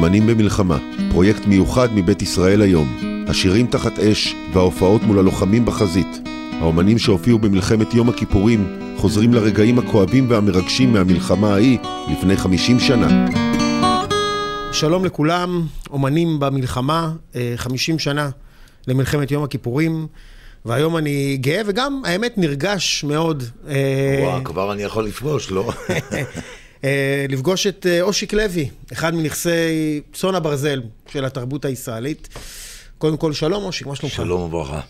אומנים 0.00 0.26
במלחמה, 0.26 0.78
פרויקט 1.10 1.46
מיוחד 1.46 1.88
מבית 1.94 2.22
ישראל 2.22 2.62
היום. 2.62 2.98
השירים 3.28 3.66
תחת 3.66 3.98
אש 3.98 4.34
וההופעות 4.52 5.02
מול 5.02 5.18
הלוחמים 5.18 5.64
בחזית. 5.64 6.20
האומנים 6.60 6.98
שהופיעו 6.98 7.38
במלחמת 7.38 7.94
יום 7.94 8.08
הכיפורים 8.08 8.80
חוזרים 8.96 9.34
לרגעים 9.34 9.78
הכואבים 9.78 10.30
והמרגשים 10.30 10.92
מהמלחמה 10.92 11.54
ההיא 11.54 11.78
לפני 12.12 12.36
50 12.36 12.80
שנה. 12.80 13.26
שלום 14.72 15.04
לכולם, 15.04 15.66
אומנים 15.90 16.40
במלחמה, 16.40 17.12
50 17.56 17.98
שנה 17.98 18.30
למלחמת 18.88 19.30
יום 19.30 19.44
הכיפורים, 19.44 20.06
והיום 20.64 20.96
אני 20.96 21.36
גאה 21.40 21.62
וגם, 21.66 22.02
האמת, 22.04 22.38
נרגש 22.38 23.04
מאוד. 23.04 23.42
וואו, 24.22 24.44
כבר 24.44 24.72
אני 24.72 24.82
יכול 24.82 25.04
לפגוש, 25.04 25.50
לא? 25.50 25.72
לפגוש 27.28 27.66
את 27.66 27.86
אושיק 28.00 28.32
לוי, 28.32 28.70
אחד 28.92 29.14
מנכסי 29.14 30.00
צאן 30.12 30.34
הברזל 30.34 30.82
של 31.12 31.24
התרבות 31.24 31.64
הישראלית. 31.64 32.28
קודם 32.98 33.16
כל, 33.16 33.32
שלום 33.32 33.64
אושיק, 33.64 33.86
מה 33.86 33.96
שלומך? 33.96 34.14
שלום 34.14 34.40
וברכה. 34.40 34.80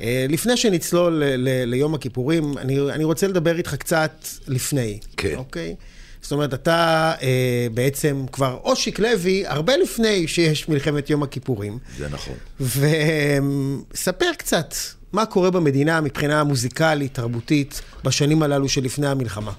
לפני 0.00 0.56
שנצלול 0.56 1.22
ליום 1.66 1.94
הכיפורים, 1.94 2.58
אני, 2.58 2.80
אני 2.80 3.04
רוצה 3.04 3.26
לדבר 3.26 3.56
איתך 3.56 3.74
קצת 3.74 4.26
לפני. 4.48 4.98
כן. 5.16 5.34
אוקיי? 5.36 5.74
זאת 6.22 6.32
אומרת, 6.32 6.54
אתה 6.54 7.12
אה, 7.22 7.66
בעצם 7.74 8.24
כבר 8.32 8.58
אושיק 8.64 8.98
לוי, 8.98 9.46
הרבה 9.46 9.76
לפני 9.76 10.28
שיש 10.28 10.68
מלחמת 10.68 11.10
יום 11.10 11.22
הכיפורים. 11.22 11.78
זה 11.98 12.08
נכון. 12.08 12.34
וספר 12.60 14.30
קצת, 14.38 14.74
מה 15.12 15.26
קורה 15.26 15.50
במדינה 15.50 16.00
מבחינה 16.00 16.44
מוזיקלית, 16.44 17.14
תרבותית, 17.14 17.82
בשנים 18.04 18.42
הללו 18.42 18.68
שלפני 18.68 19.06
המלחמה. 19.06 19.52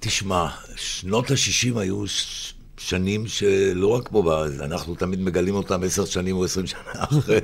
תשמע, 0.00 0.48
שנות 0.76 1.30
ה-60 1.30 1.78
היו 1.78 2.06
ש... 2.06 2.54
שנים 2.78 3.26
שלא 3.26 3.86
רק 3.86 4.08
פה 4.08 4.22
בארץ, 4.22 4.60
אנחנו 4.60 4.94
תמיד 4.94 5.20
מגלים 5.20 5.54
אותם 5.54 5.82
עשר 5.82 6.04
שנים 6.04 6.36
או 6.36 6.44
עשרים 6.44 6.66
שנה 6.66 6.80
אחרי. 7.04 7.40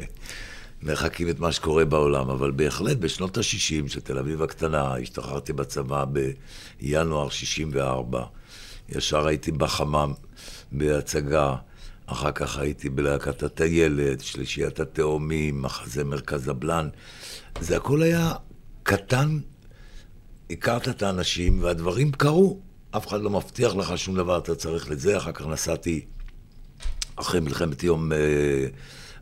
מחכים 0.83 1.29
את 1.29 1.39
מה 1.39 1.53
שקורה 1.53 1.85
בעולם, 1.85 2.31
אבל 2.31 2.51
בהחלט 2.51 2.97
בשנות 2.97 3.39
ה-60 3.39 3.89
של 3.89 4.01
תל 4.01 4.19
אביב 4.19 4.43
הקטנה, 4.43 4.95
השתחררתי 4.95 5.53
בצבא 5.53 6.05
בינואר 6.05 7.29
64, 7.29 8.25
ישר 8.89 9.27
הייתי 9.27 9.53
בחמם 9.53 10.13
בהצגה, 10.73 11.55
אחר 12.07 12.33
כך 12.33 12.59
הייתי 12.59 12.91
בלהקת 12.91 13.43
הטיילת, 13.43 14.21
שלישיית 14.21 14.81
התאומים, 14.81 15.63
מחזה 15.63 16.05
מרכז 16.05 16.49
הבלן, 16.49 16.89
זה 17.61 17.77
הכל 17.77 18.03
היה 18.03 18.33
קטן, 18.83 19.39
הכרת 20.51 20.89
את 20.89 21.03
האנשים 21.03 21.63
והדברים 21.63 22.13
קרו, 22.13 22.61
אף 22.91 23.07
אחד 23.07 23.21
לא 23.21 23.31
מבטיח 23.31 23.75
לך 23.75 23.99
שום 23.99 24.17
דבר, 24.17 24.39
אתה 24.39 24.55
צריך 24.55 24.91
לזה, 24.91 25.17
אחר 25.17 25.33
כך 25.33 25.47
נסעתי 25.47 26.05
אחרי 27.17 27.41
מלחמת 27.41 27.83
יום... 27.83 28.13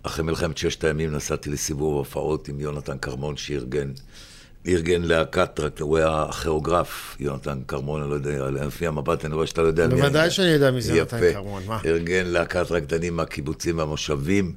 אחרי 0.06 0.24
מלחמת 0.24 0.58
ששת 0.58 0.84
הימים 0.84 1.12
נסעתי 1.12 1.50
לסיבוב 1.50 1.94
הופעות 1.94 2.48
עם 2.48 2.60
יונתן 2.60 2.98
כרמון 2.98 3.36
שארגן, 3.36 3.92
ארגן 4.66 5.02
להקת, 5.02 5.80
הוא 5.80 5.98
היה 5.98 6.22
הכיאוגרף, 6.28 7.16
יונתן 7.20 7.58
כרמון, 7.68 8.02
אני 8.02 8.10
לא 8.10 8.14
יודע, 8.14 8.50
לפי 8.50 8.86
המבט 8.86 9.24
אני 9.24 9.34
רואה 9.34 9.46
שאתה 9.46 9.62
לא 9.62 9.66
יודע 9.66 9.86
מי... 9.86 9.94
בוודאי 9.94 10.30
שאני 10.30 10.48
יודע 10.48 10.70
מי 10.70 10.82
זה 10.82 10.96
יונתן 10.96 11.32
כרמון, 11.32 11.62
מה? 11.66 11.78
ארגן 11.84 12.26
להקת 12.26 12.70
רקדנים 12.70 13.16
מהקיבוצים 13.16 13.78
והמושבים, 13.78 14.54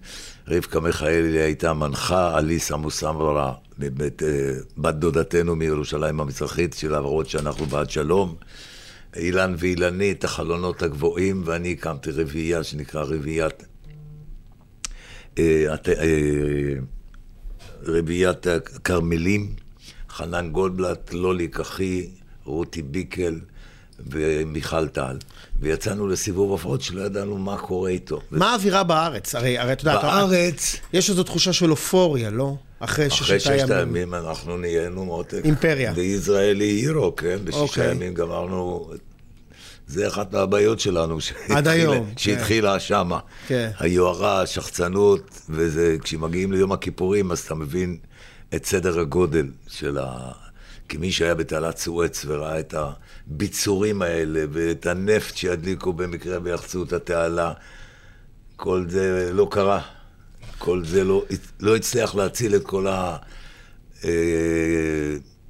רבקה 0.50 0.80
מיכאלי 0.80 1.40
הייתה 1.42 1.74
מנחה, 1.74 2.38
אליס 2.38 2.72
עמוס 2.72 3.04
אמרה, 3.04 3.54
בת 4.78 4.96
דודתנו 4.96 5.56
מירושלים 5.56 6.20
המזרחית, 6.20 6.74
שלמרות 6.74 7.30
שאנחנו 7.30 7.66
בעד 7.66 7.90
שלום. 7.90 8.36
אילן 9.16 9.56
ואילנית, 9.58 10.24
החלונות 10.24 10.82
הגבוהים, 10.82 11.42
ואני 11.46 11.72
הקמתי 11.72 12.12
רביעייה 12.12 12.64
שנקרא 12.64 13.04
רביעיית 13.04 13.64
רביעיית 17.84 18.48
הכרמלים, 18.48 19.54
חנן 20.10 20.50
גולדבלט, 20.52 21.14
לולי 21.14 21.48
קחי, 21.48 22.10
רותי 22.44 22.82
ביקל 22.82 23.40
ומיכל 24.00 24.88
טל. 24.88 25.18
ויצאנו 25.60 26.08
לסיבוב 26.08 26.52
הופעות 26.52 26.82
שלא 26.82 27.02
ידענו 27.02 27.38
מה 27.38 27.58
קורה 27.58 27.90
איתו. 27.90 28.22
מה 28.32 28.52
האווירה 28.52 28.84
בארץ? 28.84 29.36
הרי, 29.36 29.58
הרי 29.58 29.74
אתה 29.74 29.82
יודע, 29.82 30.02
בארץ... 30.02 30.76
יש 30.94 31.10
איזו 31.10 31.24
תחושה 31.24 31.54
של 31.54 31.72
אופוריה, 31.72 32.30
לא? 32.30 32.56
אחרי 32.80 33.10
ששת 33.10 33.22
הימים. 33.30 33.40
אחרי 33.40 33.60
ששת 33.60 33.70
הימים 33.70 34.14
אנחנו 34.14 34.58
נהיינו 34.58 35.06
מאוד... 35.06 35.26
אימפריה. 35.44 35.94
וישראלי 35.96 36.66
הירו, 36.66 37.16
כן? 37.16 37.38
בשישה 37.44 37.88
okay. 37.88 37.92
ימים 37.92 38.14
גמרנו 38.14 38.92
זה 39.88 40.08
אחת 40.08 40.34
מהבעיות 40.34 40.80
שלנו. 40.80 41.18
עד 41.50 41.68
היום. 41.68 42.10
שהתחילה 42.18 42.74
כן. 42.74 42.80
שמה. 42.80 43.20
כן. 43.48 43.70
היוהרה, 43.80 44.42
השחצנות, 44.42 45.42
וזה, 45.50 45.96
כשמגיעים 46.02 46.52
ליום 46.52 46.72
הכיפורים, 46.72 47.32
אז 47.32 47.40
אתה 47.40 47.56
מבין 47.56 47.98
את 48.56 48.66
סדר 48.66 49.00
הגודל 49.00 49.48
של 49.68 49.98
ה... 49.98 50.32
כי 50.90 50.98
מי 50.98 51.12
שהיה 51.12 51.36
בתעלת 51.36 51.78
סואץ 51.78 52.26
וראה 52.28 52.60
את 52.60 52.74
הביצורים 52.78 54.02
האלה, 54.02 54.44
ואת 54.52 54.86
הנפט 54.86 55.38
שידליקו 55.38 55.94
במקרה 55.94 56.38
ויחצו 56.44 56.84
את 56.84 56.94
התעלה, 56.94 57.54
כל 58.56 58.86
זה 58.90 59.30
לא 59.34 59.48
קרה. 59.52 59.82
כל 60.58 60.86
זה 60.86 61.04
לא, 61.04 61.26
לא 61.60 61.76
הצליח 61.76 62.16
להציל 62.16 62.56
את 62.56 62.64
כל 62.64 62.88
ה... 62.88 63.18
אה, 64.06 64.10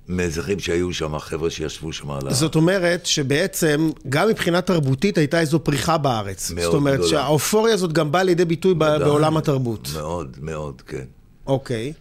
מאזרחים 0.07 0.59
שהיו 0.59 0.93
שם, 0.93 1.19
חבר'ה 1.19 1.49
שישבו 1.49 1.93
שם 1.93 2.11
על 2.11 2.27
ה... 2.27 2.33
זאת 2.33 2.55
אומרת 2.55 3.05
שבעצם, 3.05 3.89
גם 4.09 4.27
מבחינה 4.27 4.61
תרבותית 4.61 5.17
הייתה 5.17 5.39
איזו 5.39 5.59
פריחה 5.59 5.97
בארץ. 5.97 6.51
מאוד 6.51 6.63
זאת 6.63 6.73
אומרת 6.73 6.93
גדולה. 6.93 7.09
שהאופוריה 7.09 7.73
הזאת 7.73 7.93
גם 7.93 8.11
באה 8.11 8.23
לידי 8.23 8.45
ביטוי 8.45 8.73
מאוד, 8.73 9.01
בעולם 9.01 9.37
התרבות. 9.37 9.89
מאוד, 9.93 10.37
מאוד, 10.41 10.81
כן. 10.81 11.05
אוקיי. 11.47 11.93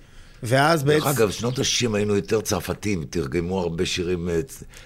ואז 0.43 0.83
בעצם... 0.83 1.05
דרך 1.05 1.19
אגב, 1.19 1.31
שנות 1.31 1.59
ה-60 1.59 1.97
היינו 1.97 2.17
יותר 2.17 2.41
צרפתים, 2.41 3.05
תרגמו 3.11 3.61
הרבה 3.61 3.87
שירים 3.87 4.29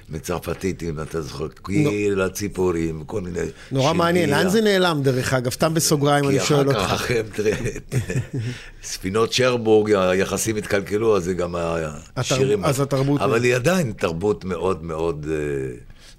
מצרפתית, 0.09 0.83
אם 0.83 1.01
אתה 1.01 1.23
זוכר, 1.23 1.49
קהיל 1.49 2.21
הציפורים, 2.21 3.05
כל 3.05 3.21
מיני... 3.21 3.41
נורא 3.73 3.93
מעניין, 3.93 4.31
לאן 4.31 4.49
זה 4.49 4.61
נעלם 4.61 5.01
דרך 5.03 5.35
אגב? 5.35 5.51
סתם 5.51 5.75
בסוגריים 5.75 6.29
אני 6.29 6.41
שואל 6.41 6.69
אותך. 6.69 6.79
כי 6.79 6.85
אחר 6.85 7.23
כך, 7.23 7.37
תראה, 7.37 7.53
ספינות 8.83 9.33
שרבורג, 9.33 9.93
היחסים 9.93 10.57
התקלקלו, 10.57 11.17
אז 11.17 11.25
זה 11.25 11.35
גם 11.35 11.55
השירים... 12.17 12.65
אז 12.65 12.81
התרבות... 12.81 13.21
אבל 13.21 13.45
היא 13.45 13.55
עדיין 13.55 13.93
תרבות 13.93 14.45
מאוד 14.45 14.85
מאוד... 14.85 15.27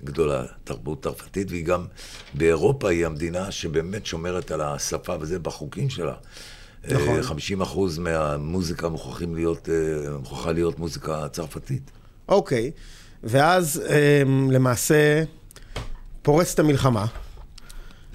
גדולה, 0.04 0.44
תרבות 0.64 1.04
צרפתית, 1.04 1.52
והיא 1.52 1.66
גם 1.66 1.86
באירופה 2.34 2.90
היא 2.90 3.06
המדינה 3.06 3.52
שבאמת 3.52 4.06
שומרת 4.06 4.52
על 4.52 4.62
השפה 4.62 5.16
וזה 5.20 5.40
בחוקים 5.40 5.90
שלה. 5.90 6.14
נכון. 6.90 7.22
50 7.22 7.62
אחוז 7.62 7.98
מהמוזיקה 7.98 8.90
מוכרחים 8.90 9.36
להיות, 9.36 9.70
מוכרחה 10.20 10.52
להיות 10.52 10.80
מוזיקה 10.80 11.28
צרפתית. 11.32 11.92
אוקיי, 12.30 12.72
ואז 13.24 13.82
למעשה 14.52 15.24
פורצת 16.22 16.60
המלחמה. 16.60 17.06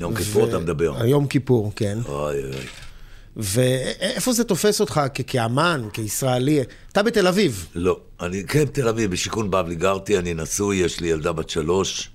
יום 0.00 0.14
כיפור 0.14 0.48
אתה 0.48 0.58
מדבר. 0.58 1.06
יום 1.06 1.26
כיפור, 1.26 1.72
כן. 1.76 1.98
אוי 2.08 2.44
אוי. 2.44 2.66
ואיפה 3.36 4.32
זה 4.32 4.44
תופס 4.44 4.80
אותך 4.80 5.00
כאמן, 5.26 5.88
כישראלי? 5.92 6.62
אתה 6.92 7.02
בתל 7.02 7.26
אביב. 7.26 7.66
לא, 7.74 8.00
אני 8.20 8.44
כן 8.44 8.64
בתל 8.64 8.88
אביב, 8.88 9.10
בשיכון 9.10 9.50
בבלי 9.50 9.74
גרתי, 9.74 10.18
אני 10.18 10.34
נשוי, 10.34 10.76
יש 10.76 11.00
לי 11.00 11.08
ילדה 11.08 11.32
בת 11.32 11.50
שלוש. 11.50 12.10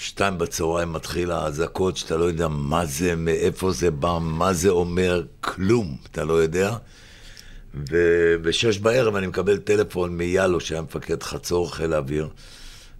שתיים 0.00 0.38
בצהריים 0.38 0.92
מתחיל 0.92 1.30
האזעקות, 1.30 1.96
שאתה 1.96 2.16
לא 2.16 2.24
יודע 2.24 2.48
מה 2.48 2.86
זה, 2.86 3.16
מאיפה 3.16 3.72
זה 3.72 3.90
בא, 3.90 4.18
מה 4.22 4.52
זה 4.52 4.68
אומר, 4.68 5.22
כלום, 5.40 5.96
אתה 6.12 6.24
לא 6.24 6.32
יודע. 6.32 6.76
ובשש 7.74 8.78
בערב 8.78 9.16
אני 9.16 9.26
מקבל 9.26 9.56
טלפון 9.56 10.16
מיאלו, 10.16 10.60
שהיה 10.60 10.82
מפקד 10.82 11.22
חצור 11.22 11.74
חיל 11.74 11.92
האוויר, 11.92 12.28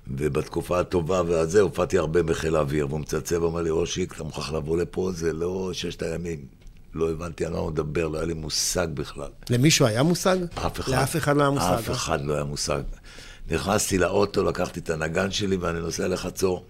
ובתקופה 0.08 0.80
הטובה 0.80 1.22
והזה 1.26 1.60
הופעתי 1.60 1.98
הרבה 1.98 2.22
בחיל 2.22 2.56
האוויר, 2.56 2.86
והוא 2.88 3.00
מצלצל 3.00 3.42
ואומר 3.42 3.62
לי, 3.62 3.70
אושיק, 3.70 4.14
אתה 4.14 4.24
מוכרח 4.24 4.52
לבוא 4.52 4.78
לפה, 4.78 5.10
זה 5.14 5.32
לא 5.32 5.70
ששת 5.72 6.02
הימים. 6.02 6.38
לא 6.94 7.10
הבנתי 7.10 7.44
על 7.44 7.52
מה 7.52 7.58
הוא 7.58 7.70
מדבר, 7.70 8.08
לא 8.08 8.18
היה 8.18 8.26
לי 8.26 8.34
מושג 8.34 8.86
בכלל. 8.94 9.28
למישהו 9.50 9.86
היה 9.86 10.02
מושג? 10.02 10.36
אף 10.54 10.80
אחד. 10.80 10.92
לאף 10.92 11.16
אחד 11.16 11.36
לא 11.36 11.42
היה 11.42 11.50
מושג. 11.50 11.72
אף 11.78 11.90
אחד 11.90 12.24
לא 12.24 12.34
היה 12.34 12.44
מושג. 12.44 12.82
נכנסתי 13.50 13.98
לאוטו, 13.98 14.44
לקחתי 14.44 14.80
את 14.80 14.90
הנגן 14.90 15.30
שלי 15.30 15.56
ואני 15.56 15.80
נוסע 15.80 16.08
לחצור. 16.08 16.64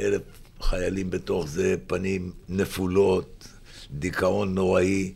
אלף 0.00 0.22
חיילים 0.60 1.10
בתוך 1.10 1.48
זה, 1.48 1.74
פנים 1.86 2.30
נפולות, 2.48 3.48
דיכאון 3.90 4.54
נוראי. 4.54 5.12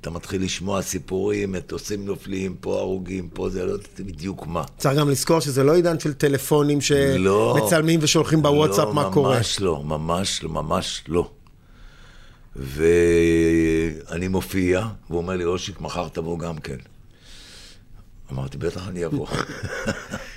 אתה 0.00 0.10
מתחיל 0.10 0.42
לשמוע 0.44 0.82
סיפורים, 0.82 1.52
מטוסים 1.52 2.04
נופלים, 2.04 2.56
פה 2.60 2.78
הרוגים, 2.78 3.28
פה 3.28 3.48
זה, 3.48 3.66
לא 3.66 3.72
יודעת 3.72 4.00
בדיוק 4.00 4.46
מה. 4.46 4.64
צריך 4.78 4.98
גם 4.98 5.10
לזכור 5.10 5.40
שזה 5.40 5.64
לא 5.64 5.74
עידן 5.74 6.00
של 6.00 6.12
טלפונים 6.12 6.80
שמצלמים 6.80 8.00
לא, 8.00 8.04
ושולחים 8.04 8.42
בוואטסאפ 8.42 8.86
לא, 8.86 8.94
מה 8.94 9.10
קורה. 9.12 9.36
ממש 9.36 9.60
לא, 9.60 9.84
ממש 9.84 10.42
לא, 10.42 10.50
ממש 10.50 11.04
לא. 11.08 11.30
ואני 12.56 14.28
מופיע, 14.28 14.86
והוא 15.10 15.18
אומר 15.18 15.36
לי, 15.36 15.44
אושיק, 15.44 15.80
מחר 15.80 16.08
תבוא 16.08 16.38
גם 16.38 16.58
כן. 16.58 16.76
אמרתי, 18.32 18.58
בטח 18.58 18.88
אני 18.88 19.06
אבוא. 19.06 19.26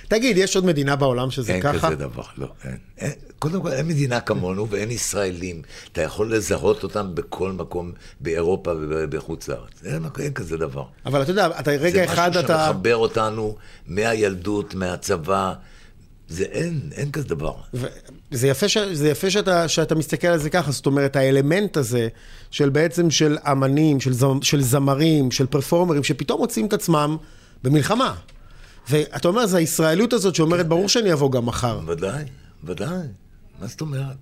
תגיד, 0.08 0.36
יש 0.36 0.56
עוד 0.56 0.64
מדינה 0.64 0.96
בעולם 0.96 1.30
שזה 1.30 1.52
אין 1.52 1.62
ככה? 1.62 1.86
כזה 1.86 1.96
דבר, 1.96 2.22
לא, 2.38 2.46
אין. 2.64 2.76
אין. 2.98 3.12
קודם 3.38 3.62
כל, 3.62 3.72
אין 3.72 3.88
מדינה 3.88 4.20
כמונו 4.20 4.68
ואין 4.68 4.90
ישראלים. 4.90 5.62
אתה 5.92 6.02
יכול 6.02 6.36
לזהות 6.36 6.82
אותם 6.82 7.14
בכל 7.14 7.52
מקום 7.52 7.92
באירופה 8.20 8.72
ובחוץ 8.80 9.48
לארץ. 9.48 9.84
אין, 9.84 10.04
אין 10.18 10.32
כזה 10.32 10.56
דבר. 10.56 10.84
אבל 11.06 11.22
אתה 11.22 11.30
יודע, 11.30 11.48
אתה 11.60 11.70
רגע 11.70 12.04
אחד 12.04 12.32
זה 12.32 12.38
משהו 12.38 12.44
אתה... 12.44 12.66
שמחבר 12.66 12.96
אותנו 12.96 13.56
מהילדות, 13.86 14.74
מהצבא. 14.74 15.52
זה 16.28 16.44
אין, 16.44 16.80
אין 16.92 17.10
כזה 17.10 17.28
דבר. 17.28 17.54
ו- 17.74 17.86
זה 18.30 18.48
יפה, 18.48 18.68
ש... 18.68 18.78
זה 18.78 19.08
יפה 19.08 19.30
שאתה, 19.30 19.68
שאתה 19.68 19.94
מסתכל 19.94 20.26
על 20.26 20.38
זה 20.38 20.50
ככה, 20.50 20.72
זאת 20.72 20.86
אומרת, 20.86 21.16
האלמנט 21.16 21.76
הזה 21.76 22.08
של 22.50 22.68
בעצם 22.68 23.10
של 23.10 23.38
אמנים, 23.50 24.00
של, 24.00 24.12
זמ... 24.12 24.38
של 24.42 24.62
זמרים, 24.62 25.30
של 25.30 25.46
פרפורמרים, 25.46 26.04
שפתאום 26.04 26.40
מוצאים 26.40 26.66
את 26.66 26.72
עצמם 26.72 27.16
במלחמה. 27.62 28.14
ואתה 28.88 29.28
אומר, 29.28 29.46
זה 29.46 29.56
הישראליות 29.56 30.12
הזאת 30.12 30.34
שאומרת, 30.34 30.68
ברור 30.68 30.88
שאני 30.88 31.12
אבוא 31.12 31.32
גם 31.32 31.46
מחר. 31.46 31.80
ודאי, 31.86 32.24
ודאי. 32.64 33.06
מה 33.60 33.66
זאת 33.66 33.80
אומרת? 33.80 34.16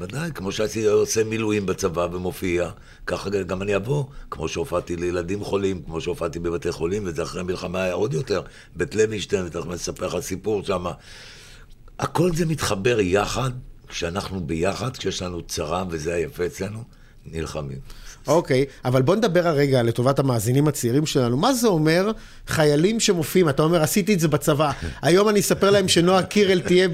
ודאי, 0.00 0.30
כמו 0.34 0.52
שהייתי 0.52 0.86
עושה 0.86 1.24
מילואים 1.24 1.66
בצבא 1.66 2.08
ומופיע, 2.12 2.70
ככה 3.06 3.30
גם 3.30 3.62
אני 3.62 3.76
אבוא. 3.76 4.04
כמו 4.30 4.48
שהופעתי 4.48 4.96
לילדים 4.96 5.44
חולים, 5.44 5.82
כמו 5.82 6.00
שהופעתי 6.00 6.38
בבתי 6.38 6.72
חולים, 6.72 7.02
וזה 7.06 7.22
אחרי 7.22 7.42
מלחמה 7.42 7.82
היה 7.82 7.92
עוד 7.92 8.14
יותר. 8.14 8.42
בית 8.76 8.94
לוינשטיין, 8.94 9.46
ותכף 9.46 9.66
אני 9.66 9.74
אספר 9.74 10.06
לך 10.06 10.20
סיפור 10.20 10.62
שם. 10.64 10.86
הכל 11.98 12.34
זה 12.34 12.46
מתחבר 12.46 13.00
יחד, 13.00 13.50
כשאנחנו 13.88 14.46
ביחד, 14.46 14.96
כשיש 14.96 15.22
לנו 15.22 15.42
צרה, 15.42 15.84
וזה 15.90 16.14
היפה 16.14 16.46
אצלנו, 16.46 16.84
נלחמים. 17.26 17.78
אוקיי, 18.26 18.64
אבל 18.84 19.02
בוא 19.02 19.16
נדבר 19.16 19.46
הרגע 19.46 19.82
לטובת 19.82 20.18
המאזינים 20.18 20.68
הצעירים 20.68 21.06
שלנו. 21.06 21.36
מה 21.36 21.54
זה 21.54 21.68
אומר 21.68 22.10
חיילים 22.46 23.00
שמופיעים? 23.00 23.48
אתה 23.48 23.62
אומר, 23.62 23.82
עשיתי 23.82 24.14
את 24.14 24.20
זה 24.20 24.28
בצבא. 24.28 24.70
היום 25.02 25.28
אני 25.28 25.40
אספר 25.40 25.70
להם 25.70 25.88
שנועה 25.88 26.22
קירל 26.22 26.60
תהיה 26.60 26.88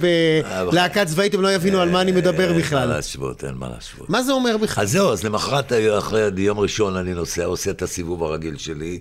בלהקה 0.71 1.05
צבאית, 1.11 1.35
הם 1.35 1.43
לא 1.43 1.53
יבינו 1.53 1.81
על 1.81 1.91
מה 1.91 2.01
אני 2.01 2.13
מדבר 2.13 2.45
אין 2.45 2.53
מה 2.53 2.59
בכלל. 2.59 2.89
להשוות, 2.89 3.45
אין 3.45 3.55
מה 3.55 3.69
להשוות. 3.69 4.11
מה 4.11 4.23
זה 4.23 4.33
אומר 4.33 4.57
בכלל? 4.57 4.85
אז 4.85 4.91
זהו, 4.93 5.13
אז 5.13 5.25
למחרת, 5.25 5.73
אחרי 5.99 6.31
יום 6.37 6.59
ראשון 6.59 6.97
אני 6.97 7.15
נוסע, 7.15 7.45
עושה 7.45 7.71
את 7.71 7.83
הסיבוב 7.83 8.23
הרגיל 8.23 8.57
שלי. 8.57 9.01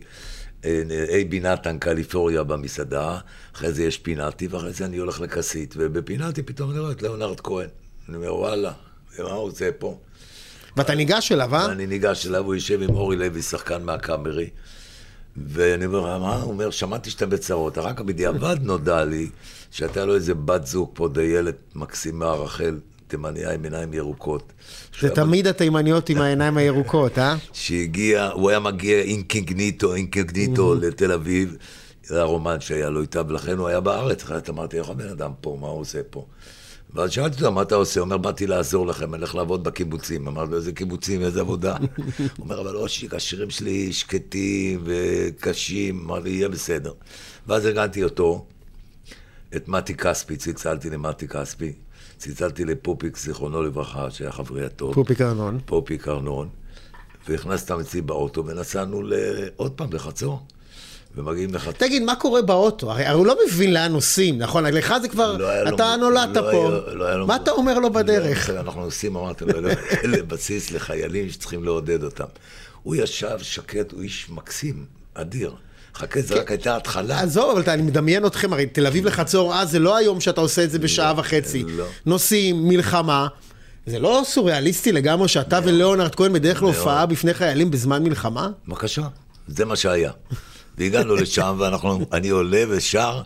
אייבי 1.09 1.39
נתן, 1.39 1.77
קליפוריה 1.77 2.43
במסעדה, 2.43 3.17
אחרי 3.55 3.71
זה 3.71 3.83
יש 3.83 3.97
פינאטי, 3.97 4.47
ואחרי 4.47 4.73
זה 4.73 4.85
אני 4.85 4.97
הולך 4.97 5.21
לכסית, 5.21 5.73
ובפינאטי 5.77 6.43
פתאום 6.43 6.71
אני 6.71 6.79
רואה 6.79 6.91
את 6.91 7.01
ליאונרד 7.01 7.39
כהן. 7.39 7.67
אני 8.09 8.17
אומר, 8.17 8.35
וואלה, 8.35 8.71
מה 9.19 9.29
הוא 9.29 9.47
עושה 9.49 9.69
פה? 9.79 9.97
ואתה 10.77 10.95
ניגש 10.95 11.31
אליו, 11.31 11.55
אה? 11.55 11.65
אני 11.65 11.87
ניגש 11.87 12.27
אליו, 12.27 12.45
הוא 12.45 12.55
יושב 12.55 12.81
עם 12.81 12.89
אורי 12.89 13.15
לוי, 13.15 13.41
שחקן 13.41 13.83
מהקאמרי, 13.83 14.49
ואני 15.37 15.85
אומר, 15.85 16.17
מה? 16.17 16.35
הוא 16.35 16.51
אומר, 16.51 16.71
שמעתי 16.71 17.09
שאתה 17.09 17.25
בצרות, 17.25 17.77
רק 17.77 18.01
בדיעבד 18.01 18.57
נודע 18.61 19.05
לי 19.05 19.29
שהייתה 19.71 20.05
לו 20.05 20.15
איזה 20.15 20.33
בת 20.33 20.67
זוג 20.67 20.89
פה, 20.93 21.07
דיילת 21.07 21.55
מקסימה, 21.75 22.33
רחל, 22.33 22.79
תימניה 23.07 23.53
עם 23.53 23.63
עיניים 23.63 23.93
ירוקות. 23.93 24.53
זה 25.01 25.09
תמיד 25.09 25.47
התימניות 25.47 26.09
עם 26.09 26.21
העיניים 26.21 26.57
הירוקות, 26.57 27.19
אה? 27.19 27.35
שהגיע, 27.53 28.29
הוא 28.33 28.49
היה 28.49 28.59
מגיע 28.59 28.99
אינקגניטו, 28.99 29.95
אינקגניטו 29.95 30.75
לתל 30.75 31.11
אביב, 31.11 31.57
זה 32.03 32.21
הרומן 32.21 32.59
שהיה 32.59 32.89
לו 32.89 33.01
איתה, 33.01 33.21
ולכן 33.27 33.57
הוא 33.57 33.67
היה 33.67 33.79
בארץ, 33.79 34.23
אחרת 34.23 34.49
אמרתי, 34.49 34.79
איך 34.79 34.89
הבן 34.89 35.09
אדם 35.09 35.31
פה, 35.41 35.57
מה 35.61 35.67
הוא 35.67 35.79
עושה 35.79 35.99
פה? 36.09 36.25
ואז 36.97 37.11
שאלתי 37.11 37.35
אותו, 37.35 37.51
מה 37.51 37.61
אתה 37.61 37.75
עושה? 37.75 37.99
הוא 37.99 38.05
אומר, 38.05 38.17
באתי 38.17 38.47
לעזור 38.47 38.87
לכם, 38.87 39.13
אני 39.13 39.21
הולך 39.21 39.35
לעבוד 39.35 39.63
בקיבוצים. 39.63 40.27
אמרתי 40.27 40.51
לו, 40.51 40.57
איזה 40.57 40.71
קיבוצים, 40.71 41.21
איזה 41.21 41.41
עבודה? 41.41 41.77
הוא 41.77 42.27
אומר, 42.39 42.61
אבל 42.61 42.75
אושיק, 42.75 43.13
השירים 43.13 43.49
שלי 43.49 43.93
שקטים 43.93 44.81
וקשים, 44.83 45.99
אמר 45.99 46.19
לי, 46.19 46.29
יהיה 46.29 46.49
בסדר. 46.49 46.93
ואז 47.47 47.65
הגנתי 47.65 48.03
אותו, 48.03 48.45
את 49.55 49.67
מתי 49.67 49.95
כספי, 49.95 50.37
צלצלתי 50.37 50.89
למתי 50.89 51.27
כספי, 51.27 51.73
צלצלתי 52.17 52.65
לפופיק, 52.65 53.17
זיכרונו 53.17 53.61
לברכה, 53.63 54.11
שהיה 54.11 54.31
חברי 54.31 54.65
הטוב. 54.65 54.93
פופיק 54.93 55.21
ארנון. 55.21 55.59
פופיק 55.65 56.07
ארנון, 56.07 56.49
והכנסתי 57.29 57.73
אותם 57.73 57.83
אצלי 57.83 58.01
באוטו, 58.01 58.45
ונסענו 58.45 59.01
עוד 59.55 59.71
פעם 59.71 59.93
לחצור. 59.93 60.45
ומגיעים 61.17 61.53
לחצור. 61.53 61.71
תגיד, 61.73 62.03
מה 62.03 62.15
קורה 62.15 62.41
באוטו? 62.41 62.91
הרי 62.91 63.07
הוא 63.07 63.25
לא 63.25 63.35
מבין 63.47 63.73
לאן 63.73 63.91
נוסעים, 63.91 64.37
נכון? 64.37 64.65
לך 64.65 64.93
זה 65.01 65.07
כבר, 65.07 65.37
לא 65.37 65.69
אתה 65.69 65.95
לו, 65.95 66.09
נולדת 66.09 66.35
לא 66.35 66.51
פה. 66.51 66.69
לא 66.93 67.27
מה 67.27 67.35
אתה 67.35 67.51
אומר 67.51 67.79
לו 67.79 67.93
בדרך? 67.93 68.49
לא, 68.49 68.59
אנחנו 68.59 68.85
נוסעים, 68.85 69.15
אמרתי 69.15 69.45
לו, 69.45 69.69
אלה 70.03 70.23
בסיס 70.23 70.71
לחיילים 70.71 71.29
שצריכים 71.29 71.63
לעודד 71.63 72.03
אותם. 72.03 72.25
הוא 72.83 72.95
ישב 72.95 73.37
שקט, 73.41 73.91
הוא 73.91 74.01
איש 74.01 74.29
מקסים, 74.29 74.85
אדיר. 75.13 75.51
חכה, 75.95 76.21
זה 76.21 76.35
רק 76.35 76.51
הייתה 76.51 76.75
התחלה. 76.75 77.21
עזוב, 77.21 77.57
אבל 77.57 77.73
אני 77.73 77.81
מדמיין 77.81 78.25
אתכם, 78.25 78.53
הרי 78.53 78.65
תל 78.65 78.87
אביב 78.87 79.05
לחצור 79.05 79.55
אז 79.55 79.71
זה 79.71 79.79
לא 79.79 79.95
היום 79.95 80.21
שאתה 80.21 80.41
עושה 80.41 80.63
את 80.63 80.71
זה 80.71 80.79
בשעה 80.79 81.13
וחצי. 81.17 81.63
לא. 81.67 81.85
נוסעים, 82.05 82.67
מלחמה. 82.67 83.27
זה 83.85 83.99
לא 83.99 84.21
סוריאליסטי 84.25 84.91
לגמרי 84.91 85.27
שאתה 85.27 85.59
וליאונרד 85.63 86.15
כהן 86.15 86.33
בדרך 86.33 86.63
להופעה 86.63 87.05
בפני 87.05 87.33
חיילים 87.33 87.71
בזמן 87.71 88.03
מלחמה? 88.03 88.49
בבקשה, 88.67 89.07
זה 89.47 89.65
מה 89.65 89.75
שהיה. 89.75 90.11
והגענו 90.77 91.15
לשם, 91.15 91.59
ואני 91.59 92.29
עולה 92.29 92.63
ושר, 92.69 93.21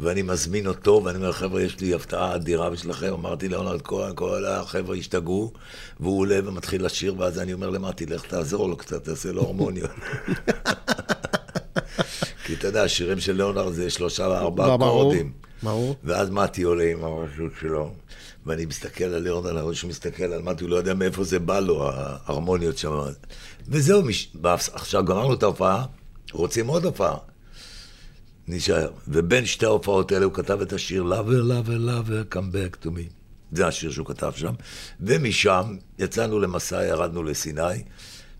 ואני 0.00 0.22
מזמין 0.22 0.66
אותו, 0.66 1.02
ואני 1.04 1.16
אומר, 1.16 1.32
חבר'ה, 1.32 1.62
יש 1.62 1.80
לי 1.80 1.94
הפתעה 1.94 2.34
אדירה 2.34 2.70
בשבילכם. 2.70 3.12
אמרתי 3.12 3.48
ליאונרד 3.48 3.82
כהן, 3.82 4.12
כל 4.14 4.44
החבר'ה 4.46 4.96
השתגעו, 4.96 5.52
והוא 6.00 6.20
עולה 6.20 6.38
ומתחיל 6.44 6.84
לשיר, 6.84 7.14
ואז 7.18 7.38
אני 7.38 7.52
אומר 7.52 7.70
למטי, 7.70 8.06
לך 8.06 8.26
תעזור 8.26 8.68
לו 8.68 8.76
קצת, 8.76 9.04
תעשה 9.04 9.32
לו 9.32 9.42
הרמוניות. 9.42 9.90
כי 12.44 12.54
אתה 12.54 12.66
יודע, 12.66 12.82
השירים 12.82 13.20
של 13.20 13.32
ליאונרד 13.32 13.72
זה 13.72 13.90
שלושה, 13.90 14.26
ארבעה 14.26 14.74
אקורדים. 14.74 15.32
ברור. 15.62 15.96
ואז 16.04 16.30
מתי 16.30 16.62
עולה 16.62 16.84
עם 16.84 17.04
הרשות 17.04 17.52
שלו, 17.60 17.92
ואני 18.46 18.66
מסתכל 18.66 19.04
על 19.04 19.22
ליאונרד, 19.22 19.52
אני 19.52 19.60
רואה 19.60 19.74
שהוא 19.74 19.90
מסתכל 19.90 20.24
על 20.24 20.42
מתי, 20.42 20.64
הוא 20.64 20.70
לא 20.70 20.76
יודע 20.76 20.94
מאיפה 20.94 21.24
זה 21.24 21.38
בא 21.38 21.60
לו, 21.60 21.90
ההרמוניות 21.90 22.78
שם. 22.78 23.00
וזהו, 23.68 24.02
עכשיו 24.72 25.04
גמרנו 25.04 25.34
את 25.34 25.42
ההופעה. 25.42 25.84
רוצים 26.36 26.66
עוד 26.66 26.84
הופעה. 26.84 27.16
נשאר. 28.48 28.90
ובין 29.08 29.46
שתי 29.46 29.66
ההופעות 29.66 30.12
האלה 30.12 30.24
הוא 30.24 30.34
כתב 30.34 30.60
את 30.60 30.72
השיר 30.72 31.02
Lover, 31.04 31.50
Lover, 31.50 31.88
Lover, 31.88 32.34
Come 32.34 32.54
back 32.54 32.84
to 32.84 32.88
me. 32.88 33.12
זה 33.52 33.66
השיר 33.66 33.90
שהוא 33.90 34.06
כתב 34.06 34.32
שם. 34.36 34.54
ומשם 35.00 35.76
יצאנו 35.98 36.38
למסע, 36.38 36.84
ירדנו 36.84 37.22
לסיני, 37.22 37.82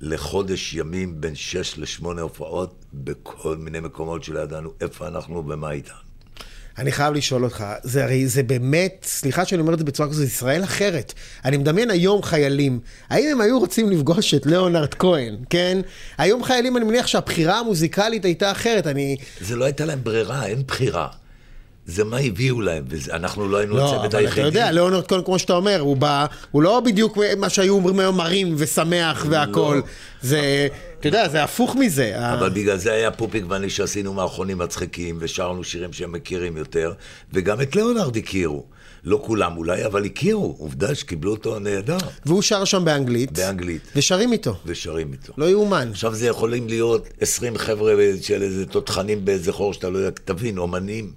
לחודש 0.00 0.74
ימים 0.74 1.20
בין 1.20 1.34
שש 1.34 1.78
לשמונה 1.78 2.22
הופעות, 2.22 2.84
בכל 2.94 3.56
מיני 3.56 3.80
מקומות 3.80 4.24
שלא 4.24 4.40
ידענו 4.40 4.72
איפה 4.80 5.08
אנחנו 5.08 5.48
ומה 5.48 5.70
איתנו. 5.70 6.05
אני 6.78 6.92
חייב 6.92 7.14
לשאול 7.14 7.44
אותך, 7.44 7.64
זה 7.82 8.04
הרי, 8.04 8.28
זה 8.28 8.42
באמת, 8.42 9.06
סליחה 9.08 9.44
שאני 9.44 9.60
אומר 9.60 9.74
את 9.74 9.78
זה 9.78 9.84
בצורה 9.84 10.08
כזאת, 10.08 10.26
ישראל 10.26 10.64
אחרת. 10.64 11.12
אני 11.44 11.56
מדמיין 11.56 11.90
היום 11.90 12.22
חיילים, 12.22 12.80
האם 13.08 13.28
הם 13.32 13.40
היו 13.40 13.58
רוצים 13.58 13.90
לפגוש 13.90 14.34
את 14.34 14.46
ליאונרד 14.46 14.94
כהן, 14.94 15.36
כן? 15.50 15.78
היום 16.18 16.44
חיילים, 16.44 16.76
אני 16.76 16.84
מניח 16.84 17.06
שהבחירה 17.06 17.58
המוזיקלית 17.58 18.24
הייתה 18.24 18.50
אחרת, 18.50 18.86
אני... 18.86 19.16
זה 19.40 19.56
לא 19.56 19.64
הייתה 19.64 19.84
להם 19.84 19.98
ברירה, 20.02 20.46
אין 20.46 20.62
בחירה. 20.66 21.08
זה 21.86 22.04
מה 22.04 22.18
הביאו 22.18 22.60
להם, 22.60 22.84
ואנחנו 22.88 23.48
לא 23.48 23.56
היינו 23.56 23.76
לא, 23.76 23.84
הצוות 23.84 24.14
אבל 24.14 24.22
היחידי. 24.22 24.40
אתה 24.40 24.48
יודע, 24.48 24.72
ליאונרד 24.72 25.06
כהן, 25.06 25.22
כמו 25.24 25.38
שאתה 25.38 25.52
אומר, 25.52 25.80
הוא 25.80 25.96
בא, 25.96 26.26
הוא 26.50 26.62
לא 26.62 26.80
בדיוק 26.84 27.18
מה 27.38 27.48
שהיו 27.48 27.74
אומרים 27.74 27.98
היום 27.98 28.16
מרים 28.16 28.54
ושמח 28.58 29.26
והכול. 29.30 29.76
לא. 29.76 29.82
זה, 30.22 30.68
אתה 31.00 31.08
יודע, 31.08 31.28
זה 31.28 31.44
הפוך 31.44 31.76
מזה. 31.76 32.32
אבל 32.32 32.48
בגלל 32.48 32.76
זה 32.76 32.92
היה 32.92 33.10
פופיק 33.10 33.44
ואני 33.48 33.70
שעשינו 33.70 34.14
מערכונים 34.14 34.58
מצחיקים, 34.58 35.16
ושרנו 35.20 35.64
שירים 35.64 35.92
שהם 35.92 36.12
מכירים 36.12 36.56
יותר, 36.56 36.92
וגם 37.32 37.60
את 37.60 37.76
ליאונרד 37.76 38.16
הכירו. 38.16 38.64
לא 39.04 39.22
כולם 39.24 39.56
אולי, 39.56 39.86
אבל 39.86 40.04
הכירו. 40.04 40.56
עובדה 40.58 40.94
שקיבלו 40.94 41.30
אותו 41.30 41.58
נהדר. 41.58 41.96
והוא 42.26 42.42
שר 42.42 42.64
שם 42.64 42.84
באנגלית. 42.84 43.38
באנגלית. 43.38 43.82
ושרים 43.96 44.32
איתו. 44.32 44.56
ושרים 44.66 45.12
איתו. 45.12 45.32
לא 45.38 45.44
יאומן. 45.44 45.88
עכשיו 45.90 46.14
זה 46.14 46.26
יכולים 46.26 46.68
להיות 46.68 47.08
20 47.20 47.58
חבר'ה 47.58 47.94
של 48.22 48.42
איזה 48.42 48.66
תותחנים 48.66 49.24
באיזה 49.24 49.52
חור 49.52 49.72
שאתה 49.74 49.90
לא 49.90 49.98
יודע, 49.98 50.10
תבין, 50.24 50.58
אומנים, 50.58 51.12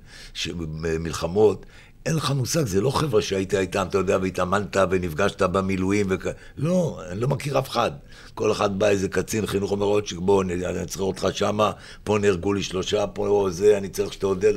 מלחמות. 0.99 1.65
אין 2.05 2.15
לך 2.15 2.31
מושג, 2.31 2.65
זה 2.65 2.81
לא 2.81 2.89
חבר'ה 2.89 3.21
שהיית 3.21 3.53
איתם, 3.53 3.85
אתה 3.89 3.97
יודע, 3.97 4.17
והתאמנת 4.21 4.77
ונפגשת 4.89 5.41
במילואים 5.41 6.05
וכ... 6.09 6.27
לא, 6.57 7.01
אני 7.11 7.19
לא 7.19 7.27
מכיר 7.27 7.59
אף 7.59 7.69
אחד. 7.69 7.91
כל 8.33 8.51
אחד 8.51 8.79
בא 8.79 8.87
איזה 8.87 9.09
קצין 9.09 9.45
חינוך 9.45 9.71
אומר 9.71 9.85
עוד 9.85 10.07
שבוא, 10.07 10.43
אני 10.43 10.85
צריך 10.87 11.01
אותך 11.01 11.27
שמה, 11.33 11.71
פה 12.03 12.17
נהרגו 12.17 12.53
לי 12.53 12.63
שלושה, 12.63 13.07
פה 13.07 13.47
זה, 13.51 13.77
אני 13.77 13.89
צריך 13.89 14.13
שתעודד. 14.13 14.53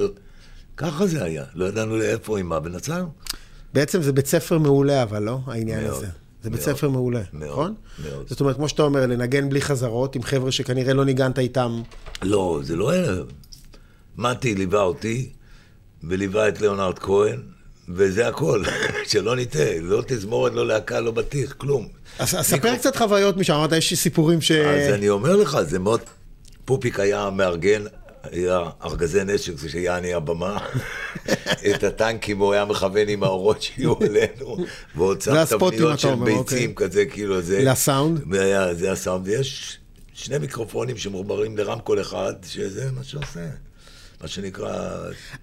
ככה 0.77 1.07
זה 1.07 1.25
היה, 1.25 1.45
לא 1.55 1.65
ידענו 1.65 1.97
לאיפה 1.97 2.39
עם 2.39 2.49
מה, 2.49 2.59
ונצרנו. 2.65 3.09
בעצם 3.75 4.03
זה 4.03 4.13
בית 4.13 4.27
ספר 4.27 4.59
מעולה, 4.59 5.03
אבל 5.03 5.23
לא, 5.23 5.39
העניין 5.47 5.85
מאוד, 5.85 5.95
הזה. 5.95 6.07
זה 6.43 6.51
בית 6.51 6.67
מאוד, 6.67 6.77
ספר 6.77 6.89
מעולה, 6.89 7.23
מאוד, 7.33 7.51
נכון? 7.51 7.75
מאוד. 8.05 8.29
זאת 8.29 8.41
אומרת, 8.41 8.57
כמו 8.57 8.69
שאתה 8.69 8.83
אומר, 8.83 9.07
לנגן 9.07 9.49
בלי 9.49 9.61
חזרות, 9.61 10.17
עם 10.17 10.23
חבר'ה 10.23 10.53
שכנראה 10.53 10.95
לא 10.95 11.05
ניגנת 11.05 11.39
איתם. 11.39 11.83
לא, 12.23 12.61
זה 12.63 12.77
לא. 12.77 12.93
מתי 14.17 14.55
ליווה 14.55 14.83
אותי, 14.83 15.33
וליווה 16.05 16.49
את 16.49 16.61
ליאונרד 16.61 16.99
כהן, 16.99 17.41
וזה 17.89 18.29
הכל, 18.29 18.63
שלא 19.11 19.37
נטעה, 19.37 19.81
לא 19.81 20.03
תזמורת, 20.07 20.53
לא 20.53 20.67
להקה, 20.67 21.01
לא 21.01 21.11
בטיח, 21.11 21.53
כלום. 21.53 21.89
אז 22.19 22.29
ספר 22.29 22.77
קצת 22.77 22.97
חוויות 22.97 23.37
משם, 23.37 23.55
אמרת, 23.55 23.73
יש 23.73 23.95
סיפורים 23.95 24.41
ש... 24.41 24.51
אז 24.53 24.95
אני 24.95 25.09
אומר 25.09 25.37
לך, 25.37 25.59
זה 25.63 25.79
מאוד... 25.79 26.01
פופיק 26.65 27.01
היה 27.01 27.31
מארגן 27.31 27.85
היה 28.31 28.61
ארגזי 28.85 29.25
נשק, 29.25 29.59
זה 29.59 29.69
שיעני 29.69 30.15
הבמה. 30.15 30.59
את 31.71 31.85
הטנקים 31.85 32.39
הוא 32.39 32.53
היה 32.53 32.65
מכוון 32.65 33.09
עם 33.09 33.23
האורות 33.23 33.63
שיהיו 33.63 33.95
עלינו. 34.01 34.57
ועוד 34.97 35.21
שם 35.21 35.45
תבניות 35.45 36.01
של 36.01 36.09
אומר, 36.09 36.33
אוקיי. 36.33 36.59
ביצים 36.59 36.75
כזה, 36.75 37.07
כאילו 37.07 37.41
זה... 37.41 37.63
לסאונד? 37.65 38.21
זה 38.73 38.93
הסאונד. 38.93 39.29
ויש 39.29 39.79
שני 40.15 40.39
מיקרופונים 40.39 40.97
שמחוברים 40.97 41.59
לרמקול 41.59 42.01
אחד, 42.01 42.35
שזה 42.47 42.91
מה 42.93 43.05
שעושה. 43.05 43.47
מה 44.23 44.29
שנקרא... 44.29 44.97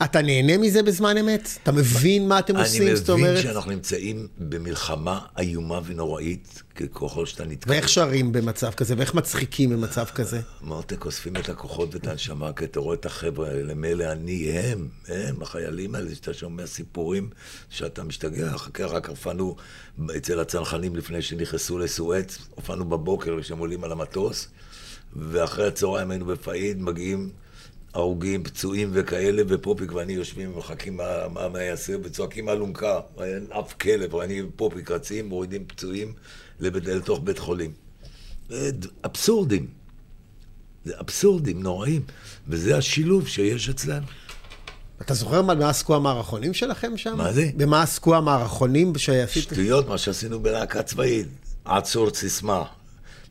אתה 0.04 0.22
נהנה 0.22 0.58
מזה 0.58 0.84
בזמן 0.84 1.18
אמת? 1.18 1.50
אתה 1.64 1.72
מבין 1.72 2.28
מה 2.28 2.40
אתם 2.40 2.58
עושים? 2.58 2.82
אני 2.82 2.96
זאת 2.96 3.10
מבין 3.10 3.26
אומרת? 3.26 3.44
שאנחנו 3.44 3.72
נמצאים 3.72 4.28
במלחמה 4.38 5.20
איומה 5.38 5.80
ונוראית, 5.86 6.64
ככל 6.94 7.26
שאתה 7.26 7.46
נתקל. 7.46 7.70
ואיך 7.72 7.90
שרים 7.90 8.32
במצב 8.32 8.72
כזה? 8.72 8.96
ואיך 8.98 9.16
מצחיקים 9.16 9.70
במצב 9.70 10.06
כזה? 10.06 10.42
מרתק 10.62 11.06
אוספים 11.06 11.36
את 11.36 11.50
הכוחות 11.50 11.96
ואת 11.96 12.08
הנשמה, 12.08 12.54
כי 12.54 12.66
אתה 12.66 12.80
רואה 12.80 12.96
את 12.96 13.06
החבר'ה 13.06 13.48
האלה, 13.50 13.74
מילא 13.74 14.12
אני, 14.12 14.52
הם, 14.52 14.88
הם, 15.08 15.42
החיילים 15.42 15.96
האלה, 15.96 16.16
שאתה 16.16 16.34
שומע 16.34 16.68
סיפורים 16.68 17.30
שאתה 17.70 18.04
משתגע. 18.04 18.58
חכה, 18.58 18.86
רק 18.86 19.10
הופענו 19.10 19.56
אצל 20.18 20.40
הצנחנים 20.40 20.96
לפני 20.96 21.22
שנכנסו 21.22 21.78
לסואץ, 21.78 22.38
הופענו 22.56 22.86
בבוקר 22.86 23.42
כשהם 23.42 23.58
עולים 23.58 23.84
על 23.84 23.92
המטוס, 23.92 24.48
ואחרי 25.16 25.68
הצהריים 25.68 26.12
היינו 26.12 26.26
בפאיד, 26.26 26.82
מגיעים 26.82 27.30
הרוגים, 27.94 28.44
פצועים 28.44 28.90
וכאלה, 28.94 29.42
ופופיק 29.48 29.92
ואני 29.94 30.14
יושבים 30.14 30.54
ומחכים 30.56 30.98
מה, 30.98 31.28
מה, 31.34 31.50
מה 31.50 31.62
יעשה, 31.62 31.94
וצועקים 32.04 32.50
אלונקה, 32.50 33.00
אין 33.24 33.48
אף 33.60 33.74
כלב, 33.74 34.14
ואני 34.14 34.42
ופופיק 34.42 34.92
רצים, 34.92 35.30
מורידים 35.30 35.66
פצועים 35.68 36.14
לבית, 36.60 36.86
לתוך 36.86 37.20
בית 37.24 37.40
חולים. 37.40 37.72
אבסורדים. 39.06 39.68
זה 40.86 40.94
אבסורדים 41.00 41.64
נוראים, 41.64 42.02
וזה 42.48 42.78
השילוב 42.78 43.28
שיש 43.28 43.70
אצלנו. 43.70 44.06
אתה 45.02 45.14
זוכר 45.14 45.42
מה- 45.42 45.56
במה 45.56 45.70
עסקו 45.70 45.96
המערכונים 45.96 46.54
שלכם 46.54 46.98
שם? 46.98 47.18
מה 47.18 47.34
זה? 47.34 47.50
במה 47.58 47.84
עסקו 47.84 48.16
המערכונים 48.16 48.98
שעשית? 48.98 49.44
שטויות, 49.44 49.88
מה 49.88 49.98
שעשינו 49.98 50.40
בלהקה 50.40 50.84
צבאית. 50.84 51.28
עצור 51.66 52.10
סיסמה. 52.14 52.64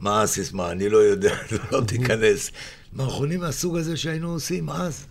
מה 0.01 0.23
הסיסמה? 0.23 0.71
אני 0.71 0.89
לא 0.89 0.99
יודע, 0.99 1.35
לא 1.73 1.81
תיכנס. 1.87 2.51
מערכונים 2.93 3.41
מהסוג 3.41 3.77
הזה 3.77 3.97
שהיינו 3.97 4.33
עושים 4.33 4.71
אז. 4.71 5.07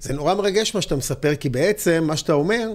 זה 0.00 0.12
נורא 0.12 0.34
מרגש 0.34 0.74
מה 0.74 0.82
שאתה 0.82 0.96
מספר, 0.96 1.34
כי 1.34 1.48
בעצם 1.48 2.04
מה 2.06 2.16
שאתה 2.16 2.32
אומר, 2.32 2.68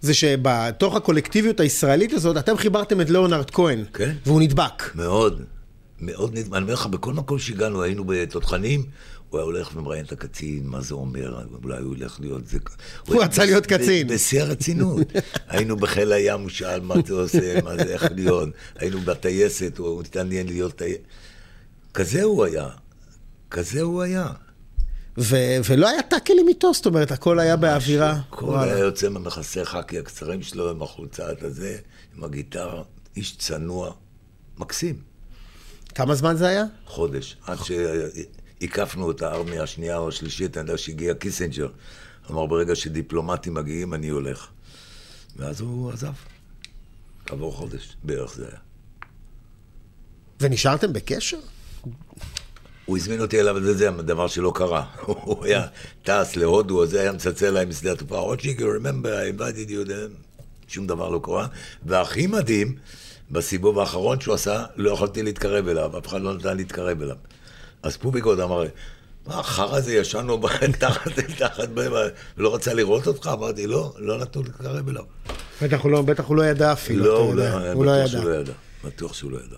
זה 0.00 0.14
שבתוך 0.14 0.94
הקולקטיביות 0.94 1.60
הישראלית 1.60 2.12
הזאת, 2.12 2.36
אתם 2.36 2.56
חיברתם 2.56 3.00
את 3.00 3.10
ליאונרד 3.10 3.50
כהן. 3.50 3.84
כן. 3.92 4.14
והוא 4.26 4.40
נדבק. 4.40 4.94
מאוד, 4.94 5.42
מאוד 6.00 6.38
נדמה. 6.38 6.56
אני 6.56 6.62
אומר 6.62 6.74
לך, 6.74 6.86
בכל 6.86 7.12
מקום 7.12 7.38
שהגענו, 7.38 7.82
היינו 7.82 8.04
בתותחנים, 8.04 8.82
הוא 9.30 9.38
היה 9.38 9.44
הולך 9.44 9.76
ומראיין 9.76 10.04
את 10.04 10.12
הקצין, 10.12 10.66
מה 10.66 10.80
זה 10.80 10.94
אומר, 10.94 11.44
אולי 11.64 11.82
הוא 11.82 11.96
ילך 11.96 12.20
להיות 12.20 12.46
זה... 12.46 12.58
הוא 13.06 13.22
רצה 13.22 13.44
להיות 13.44 13.66
קצין. 13.66 14.08
בשיא 14.08 14.42
הרצינות. 14.42 15.06
היינו 15.48 15.76
בחיל 15.76 16.12
הים, 16.12 16.40
הוא 16.40 16.48
שאל 16.48 16.80
מה 16.80 16.94
זה 17.06 17.14
עושה, 17.14 17.60
מה 17.62 17.76
זה, 17.76 17.82
איך 17.82 18.08
להיות. 18.14 18.48
היינו 18.76 19.00
בטייסת, 19.00 19.78
הוא 19.78 20.02
התעניין 20.02 20.46
להיות 20.46 20.76
טייסת. 20.76 21.00
כזה 21.94 22.22
הוא 22.22 22.44
היה. 22.44 22.68
כזה 23.54 23.82
הוא 23.82 24.02
היה. 24.02 24.26
ו- 25.18 25.56
ולא 25.68 25.88
היה 25.88 26.02
טאקלים 26.02 26.48
איתו, 26.48 26.74
זאת 26.74 26.86
אומרת, 26.86 27.10
הכל 27.12 27.38
היה 27.38 27.56
באווירה. 27.56 28.10
הכל 28.10 28.44
וואלה. 28.44 28.72
היה 28.72 28.78
יוצא 28.78 29.08
מהמכנסי 29.08 29.64
חאקי 29.64 29.98
הקצרים 29.98 30.42
שלו, 30.42 30.70
עם 30.70 30.82
החולצה 30.82 31.26
הזה, 31.40 31.78
עם 32.16 32.24
הגיטרה, 32.24 32.82
איש 33.16 33.36
צנוע, 33.36 33.92
מקסים. 34.58 34.96
כמה 35.94 36.14
זמן 36.14 36.36
זה 36.36 36.46
היה? 36.48 36.64
חודש, 36.86 37.36
עד 37.46 37.58
שהקפנו 38.60 39.10
את 39.10 39.22
הארמיה 39.22 39.62
השנייה 39.62 39.96
או 39.96 40.08
השלישית, 40.08 40.56
אני 40.56 40.62
יודע 40.62 40.78
שהגיע 40.78 41.14
קיסינג'ר. 41.14 41.68
אמר, 42.30 42.46
ברגע 42.46 42.74
שדיפלומטים 42.74 43.54
מגיעים, 43.54 43.94
אני 43.94 44.08
הולך. 44.08 44.46
ואז 45.36 45.60
הוא 45.60 45.92
עזב. 45.92 46.12
כעבור 47.26 47.52
חודש, 47.52 47.96
בערך 48.04 48.34
זה 48.34 48.46
היה. 48.48 48.58
ונשארתם 50.40 50.92
בקשר? 50.92 51.38
הוא 52.84 52.96
הזמין 52.96 53.20
אותי 53.20 53.40
אליו, 53.40 53.54
וזה 53.58 53.74
זה 53.74 53.88
הדבר 53.88 54.26
שלא 54.26 54.52
קרה. 54.54 54.84
הוא 55.06 55.44
היה 55.44 55.66
טס 56.02 56.36
להודו, 56.36 56.82
אז 56.82 56.90
זה 56.90 57.00
היה 57.00 57.12
מצלצל 57.12 57.50
להם 57.50 57.68
משדה 57.68 57.92
התעופה, 57.92 58.18
רוצ'יגר, 58.18 58.66
remember, 58.66 59.06
I 59.06 59.40
invited 59.40 59.70
you. 59.70 59.90
שום 60.68 60.86
דבר 60.86 61.08
לא 61.08 61.20
קרה. 61.22 61.46
והכי 61.86 62.26
מדהים, 62.26 62.74
בסיבוב 63.30 63.78
האחרון 63.78 64.20
שהוא 64.20 64.34
עשה, 64.34 64.64
לא 64.76 64.90
יכולתי 64.90 65.22
להתקרב 65.22 65.68
אליו, 65.68 65.98
אף 65.98 66.06
אחד 66.06 66.20
לא 66.20 66.34
נתן 66.34 66.56
להתקרב 66.56 67.02
אליו. 67.02 67.16
אז 67.82 67.96
פוביק 67.96 68.24
עוד 68.24 68.40
אמר 68.40 68.60
לי, 68.60 68.68
מה, 69.26 69.40
החרא 69.40 69.76
הזה 69.76 69.94
ישנו 69.94 70.38
תחת, 70.78 71.18
תחת, 71.38 71.68
לא 72.36 72.54
רצה 72.54 72.74
לראות 72.74 73.06
אותך? 73.06 73.30
אמרתי, 73.32 73.66
לא, 73.66 73.92
לא 73.98 74.18
נתנו 74.18 74.42
להתקרב 74.42 74.88
אליו. 74.88 75.04
בטח 75.62 75.80
הוא 75.80 75.90
לא, 75.90 76.02
בטח 76.02 76.24
הוא 76.24 76.36
לא 76.36 76.46
ידע 76.46 76.72
אפילו, 76.72 77.04
לא, 77.04 77.18
הוא 77.18 77.34
לא, 77.34 77.72
הוא 77.72 77.84
לא 77.84 77.92
בטוח 77.92 78.08
ידע. 78.08 78.08
שהוא 78.08 78.30
לא 78.30 78.34
ידע. 78.34 78.52
בטוח 78.84 79.14
שהוא 79.14 79.30
לא 79.30 79.38
ידע. 79.38 79.56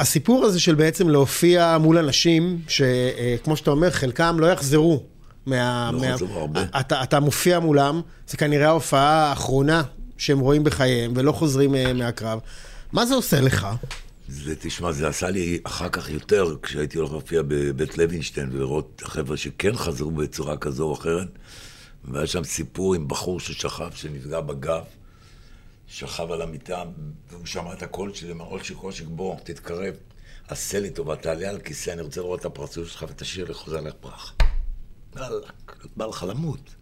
הסיפור 0.00 0.44
הזה 0.44 0.60
של 0.60 0.74
בעצם 0.74 1.08
להופיע 1.08 1.78
מול 1.80 1.98
אנשים, 1.98 2.60
שכמו 2.68 3.56
שאתה 3.56 3.70
אומר, 3.70 3.90
חלקם 3.90 4.36
לא 4.38 4.46
יחזרו. 4.46 5.02
מה, 5.46 5.90
לא 5.92 6.00
מה, 6.00 6.14
הרבה. 6.32 6.62
אתה, 6.80 7.02
אתה 7.02 7.20
מופיע 7.20 7.60
מולם, 7.60 8.00
זה 8.28 8.36
כנראה 8.36 8.68
ההופעה 8.68 9.28
האחרונה 9.28 9.82
שהם 10.18 10.38
רואים 10.38 10.64
בחייהם 10.64 11.12
ולא 11.16 11.32
חוזרים 11.32 11.74
אה, 11.74 11.92
מהקרב. 11.92 12.38
מה 12.92 13.06
זה 13.06 13.14
עושה 13.14 13.40
לך? 13.40 13.68
זה, 14.28 14.54
תשמע, 14.60 14.92
זה 14.92 15.08
עשה 15.08 15.30
לי 15.30 15.58
אחר 15.64 15.88
כך 15.88 16.10
יותר, 16.10 16.54
כשהייתי 16.62 16.98
הולך 16.98 17.10
להופיע 17.10 17.42
בבית 17.48 17.98
לוינשטיין 17.98 18.48
ולראות 18.52 19.02
חבר'ה 19.04 19.36
שכן 19.36 19.76
חזרו 19.76 20.10
בצורה 20.10 20.56
כזו 20.56 20.84
או 20.84 20.94
אחרת. 20.94 21.28
והיה 22.04 22.26
שם 22.26 22.44
סיפור 22.44 22.94
עם 22.94 23.08
בחור 23.08 23.40
ששכב, 23.40 23.90
שנפגע 23.94 24.40
בגב, 24.40 24.82
שכב 25.90 26.32
על 26.32 26.42
המיטה, 26.42 26.82
והוא 27.30 27.46
שמע 27.46 27.72
את 27.72 27.82
הקול 27.82 28.14
שלי, 28.14 28.32
אמר, 28.32 28.44
אולשיק, 28.44 28.82
אולשיק, 28.82 29.06
בוא, 29.08 29.36
תתקרב. 29.44 29.94
עשה 30.48 30.80
לי 30.80 30.90
טובה, 30.90 31.16
תעלה 31.16 31.50
על 31.50 31.60
כיסא, 31.60 31.90
אני 31.90 32.02
רוצה 32.02 32.20
לראות 32.20 32.40
את 32.40 32.44
הפרצוף 32.44 32.88
שלך 32.88 33.04
ותשאיר 33.08 33.48
לי 33.48 33.54
חוזה 33.54 33.80
לך. 33.80 34.32
וואלכ, 35.16 35.52
בא 35.96 36.06
לך 36.06 36.26
למות. 36.28 36.74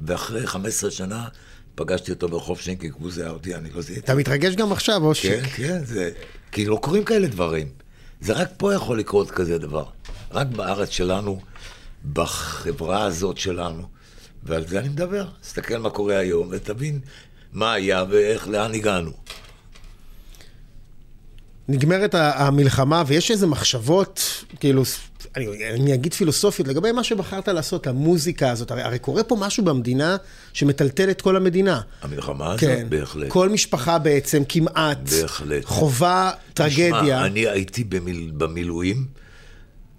ואחרי 0.00 0.46
15 0.46 0.90
שנה 0.90 1.28
פגשתי 1.74 2.12
אותו 2.12 2.28
ברחוב 2.28 2.60
שינקי, 2.60 2.88
הוא 2.88 3.10
זיהה 3.10 3.30
אותי, 3.30 3.54
אני 3.54 3.70
לא 3.70 3.82
זיהיתי. 3.82 4.04
אתה 4.04 4.14
מתרגש 4.14 4.54
גם 4.54 4.72
עכשיו, 4.72 5.04
אושיק. 5.04 5.32
כן, 5.32 5.48
כן, 5.48 5.84
זה... 5.84 6.10
כי 6.52 6.66
לא 6.66 6.78
קורים 6.82 7.04
כאלה 7.04 7.28
דברים. 7.28 7.68
זה 8.20 8.32
רק 8.32 8.48
פה 8.56 8.74
יכול 8.74 8.98
לקרות 8.98 9.30
כזה 9.30 9.58
דבר. 9.58 9.84
רק 10.30 10.46
בארץ 10.46 10.88
שלנו, 10.88 11.40
בחברה 12.12 13.04
הזאת 13.04 13.38
שלנו, 13.38 13.88
ועל 14.42 14.66
זה 14.66 14.78
אני 14.78 14.88
מדבר. 14.88 15.28
תסתכל 15.40 15.78
מה 15.78 15.90
קורה 15.90 16.18
היום, 16.18 16.48
ותבין 16.50 17.00
מה 17.52 17.72
היה 17.72 18.04
ואיך, 18.10 18.48
לאן 18.48 18.74
הגענו. 18.74 19.10
נגמרת 21.68 22.14
המלחמה, 22.14 23.02
ויש 23.06 23.30
איזה 23.30 23.46
מחשבות, 23.46 24.44
כאילו, 24.60 24.82
אני, 25.36 25.46
אני 25.74 25.94
אגיד 25.94 26.14
פילוסופיות, 26.14 26.68
לגבי 26.68 26.92
מה 26.92 27.04
שבחרת 27.04 27.48
לעשות, 27.48 27.86
המוזיקה 27.86 28.50
הזאת. 28.50 28.70
הרי, 28.70 28.82
הרי 28.82 28.98
קורה 28.98 29.22
פה 29.22 29.36
משהו 29.40 29.64
במדינה 29.64 30.16
שמטלטל 30.52 31.10
את 31.10 31.20
כל 31.20 31.36
המדינה. 31.36 31.80
המלחמה 32.02 32.46
הזאת, 32.46 32.60
כן, 32.60 32.86
בהחלט. 32.88 33.28
כל 33.28 33.48
משפחה 33.48 33.98
בעצם, 33.98 34.42
כמעט, 34.48 34.98
בהחלט. 35.10 35.64
חווה 35.64 36.30
טרגדיה. 36.54 37.02
תשמע, 37.02 37.26
אני 37.26 37.48
הייתי 37.48 37.84
במיל... 37.84 38.30
במילואים 38.36 39.06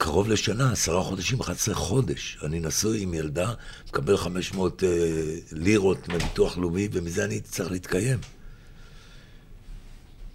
קרוב 0.04 0.30
לשנה, 0.30 0.72
עשרה 0.72 1.04
חודשים, 1.04 1.40
11 1.40 1.76
חודש. 1.76 2.38
אני 2.44 2.60
נשוי 2.60 3.02
עם 3.02 3.14
ילדה, 3.14 3.54
מקבל 3.88 4.18
500 4.18 4.84
אה, 4.84 4.90
לירות 5.52 6.10
מביטוח 6.10 6.58
לאומי, 6.58 6.88
ומזה 6.92 7.26
אני 7.26 7.40
צריך 7.40 7.72
להתקיים. 7.72 8.20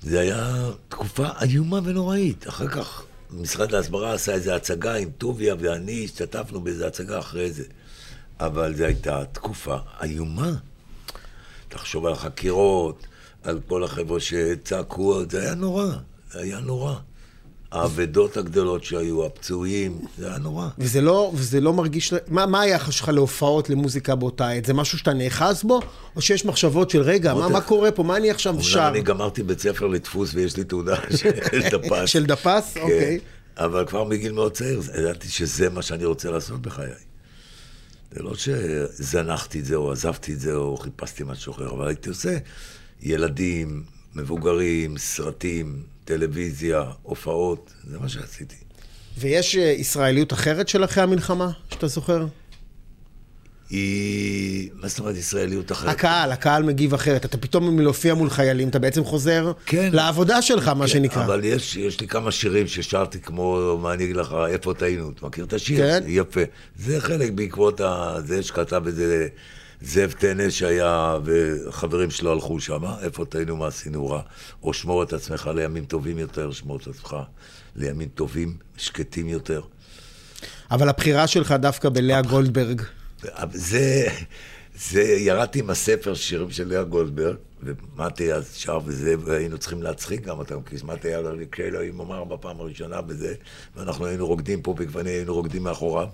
זה 0.03 0.21
היה 0.21 0.71
תקופה 0.89 1.29
איומה 1.43 1.81
ונוראית. 1.85 2.49
אחר 2.49 2.69
כך 2.69 3.05
משרד 3.31 3.75
ההסברה 3.75 4.13
עשה 4.13 4.33
איזו 4.33 4.53
הצגה 4.53 4.95
עם 4.95 5.11
טוביה 5.19 5.55
ואני 5.59 6.05
השתתפנו 6.05 6.61
באיזו 6.61 6.87
הצגה 6.87 7.19
אחרי 7.19 7.53
זה. 7.53 7.65
אבל 8.41 8.77
זו 8.77 8.85
הייתה 8.85 9.25
תקופה 9.33 9.77
איומה. 10.03 10.53
תחשוב 11.69 12.07
על 12.07 12.13
החקירות, 12.13 13.07
על 13.43 13.61
כל 13.67 13.85
החבר'ה 13.85 14.21
שצעקו, 14.21 15.23
זה 15.31 15.43
היה 15.43 15.55
נורא, 15.55 15.87
זה 16.31 16.41
היה 16.41 16.61
נורא. 16.61 16.95
האבדות 17.73 18.37
הגדולות 18.37 18.85
שהיו, 18.85 19.27
הפצועים, 19.27 19.99
זה 20.19 20.29
היה 20.29 20.39
נורא. 20.39 20.69
וזה 20.79 21.01
לא, 21.01 21.33
וזה 21.35 21.61
לא 21.61 21.73
מרגיש, 21.73 22.15
מה, 22.29 22.47
מה 22.47 22.61
היחס 22.61 22.95
שלך 22.95 23.09
להופעות 23.09 23.71
למוזיקה 23.71 24.15
באותה 24.15 24.49
עת? 24.51 24.65
זה 24.65 24.75
משהו 24.75 24.99
שאתה 24.99 25.13
נאחז 25.13 25.63
בו? 25.63 25.81
או 26.17 26.21
שיש 26.21 26.45
מחשבות 26.45 26.91
של 26.91 27.01
רגע, 27.03 27.35
מה. 27.35 27.49
מה 27.49 27.61
קורה 27.61 27.91
פה? 27.91 28.03
מה 28.03 28.17
אני 28.17 28.31
עכשיו 28.31 28.63
שר? 28.63 28.89
אני 28.89 29.01
גמרתי 29.01 29.43
בית 29.43 29.61
ספר 29.61 29.87
לדפוס 29.87 30.35
ויש 30.35 30.57
לי 30.57 30.65
תעודה 30.65 30.97
של 31.17 31.31
דפס. 31.71 32.09
של 32.09 32.27
דפס? 32.27 32.75
כן, 32.75 32.81
אוקיי. 32.81 33.19
אבל 33.57 33.87
כבר 33.87 34.05
מגיל 34.05 34.33
מאוד 34.33 34.53
צעיר, 34.53 34.83
ידעתי 34.99 35.29
שזה 35.29 35.71
מה 35.71 35.83
שאני 35.83 36.05
רוצה 36.05 36.31
לעשות 36.31 36.63
בחיי. 36.63 36.93
זה 38.13 38.23
לא 38.23 38.33
שזנחתי 38.35 39.61
את 39.61 39.65
זה, 39.65 39.75
או 39.75 39.93
עזבתי 39.93 40.33
את 40.33 40.41
זה, 40.41 40.55
או 40.55 40.77
חיפשתי 40.77 41.23
משהו 41.27 41.53
אחר, 41.53 41.71
אבל 41.71 41.87
הייתי 41.87 42.09
עושה 42.09 42.39
ילדים, 43.03 43.83
מבוגרים, 44.15 44.99
סרטים, 44.99 45.83
טלוויזיה, 46.09 46.85
הופעות, 47.03 47.73
זה 47.91 47.99
מה 47.99 48.09
שעשיתי. 48.09 48.57
ויש 49.19 49.57
אה, 49.57 49.63
ישראליות 49.63 50.33
אחרת 50.33 50.69
של 50.69 50.85
אחרי 50.85 51.03
המלחמה, 51.03 51.51
שאתה 51.71 51.87
זוכר? 51.87 52.27
היא, 53.71 54.71
מה 54.75 54.89
זאת 54.89 54.99
אומרת 54.99 55.17
ישראליות 55.17 55.73
אחרת? 55.73 55.91
הקהל, 55.91 56.33
הקהל 56.33 56.63
מגיב 56.63 56.95
אחרת. 56.95 57.25
אתה 57.25 57.39
פתאום 57.39 57.77
מלהופיע 57.77 58.15
מול 58.15 58.31
חיילים, 58.31 58.69
אתה 58.69 58.79
בעצם 58.79 59.05
חוזר 59.05 59.53
כן. 59.67 59.91
לעבודה 59.93 60.43
שלך, 60.43 60.69
מה 60.69 60.85
כן, 60.87 60.93
שנקרא. 60.93 61.25
אבל 61.25 61.45
יש, 61.45 61.77
יש 61.77 62.01
לי 62.01 62.09
כמה 62.09 62.31
שירים 62.31 62.67
ששרתי 62.67 63.21
כמו, 63.21 63.79
מה 63.83 63.93
אני 63.93 64.05
אגיד 64.05 64.17
לך, 64.17 64.35
איפה 64.49 64.75
טעינו? 64.75 65.11
אתה 65.11 65.27
מכיר 65.27 65.45
את 65.45 65.53
השיר? 65.53 65.79
כן. 65.79 66.05
יפה. 66.07 66.41
זה 66.77 67.01
חלק 67.01 67.31
בעקבות 67.31 67.81
ה... 67.81 68.15
זה 68.25 68.43
שכתב 68.43 68.83
את 68.89 68.95
זה 68.95 69.29
זאב 69.83 70.13
טנא 70.13 70.51
שהיה, 70.51 71.19
וחברים 71.25 72.11
שלו 72.11 72.33
הלכו 72.33 72.61
שם, 72.61 72.85
איפה 73.03 73.25
טעינו, 73.25 73.57
מה 73.57 73.67
עשינו 73.67 74.09
רע? 74.09 74.23
או 74.63 74.73
שמור 74.73 75.03
את 75.03 75.13
עצמך 75.13 75.51
לימים 75.55 75.85
טובים 75.85 76.19
יותר, 76.19 76.53
שמור 76.53 76.77
את 76.77 76.87
עצמך 76.87 77.17
לימים 77.77 78.09
טובים, 78.09 78.57
שקטים 78.77 79.29
יותר. 79.29 79.61
אבל 80.71 80.89
הבחירה 80.89 81.27
שלך 81.27 81.53
דווקא 81.53 81.89
בלאה 81.89 82.23
גולדברג. 82.23 82.83
זה, 83.53 84.07
זה, 84.75 85.03
ירדתי 85.03 85.59
עם 85.59 85.71
הספר 85.71 86.15
שירים 86.15 86.51
של 86.51 86.69
לאה 86.69 86.83
גולדברג, 86.85 87.37
ומתי 87.63 88.33
אז 88.33 88.55
שר 88.55 88.79
וזה, 88.85 89.15
והיינו 89.25 89.59
צריכים 89.59 89.83
להצחיק 89.83 90.25
גם 90.25 90.39
אותם, 90.39 90.63
כי 90.63 90.77
מתי 90.85 91.09
היה 91.09 91.21
כאלוהים 91.53 92.01
אמר 92.01 92.25
בפעם 92.25 92.61
הראשונה 92.61 93.01
בזה, 93.01 93.35
ואנחנו 93.77 94.07
היינו 94.07 94.27
רוקדים 94.27 94.63
פה 94.63 94.75
בגווני, 94.75 95.11
היינו 95.11 95.35
רוקדים 95.35 95.63
מאחוריו. 95.63 96.09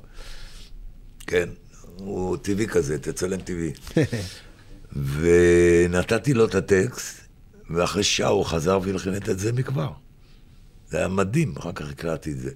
כן, 1.26 1.48
הוא 1.96 2.36
טבעי 2.36 2.66
כזה, 2.66 2.98
תצלם 2.98 3.40
טבעי. 3.40 3.72
ונתתי 5.20 6.34
לו 6.34 6.44
את 6.44 6.54
הטקסט, 6.54 7.20
ואחרי 7.70 8.02
שעה 8.04 8.28
הוא 8.28 8.44
חזר 8.44 8.78
והלחין 8.82 9.14
את 9.14 9.38
זה 9.38 9.52
מכבר. 9.52 9.90
זה 10.88 10.98
היה 10.98 11.08
מדהים, 11.08 11.54
אחר 11.58 11.72
כך 11.72 11.88
הקלטתי 11.90 12.32
את 12.32 12.38
זה. 12.40 12.50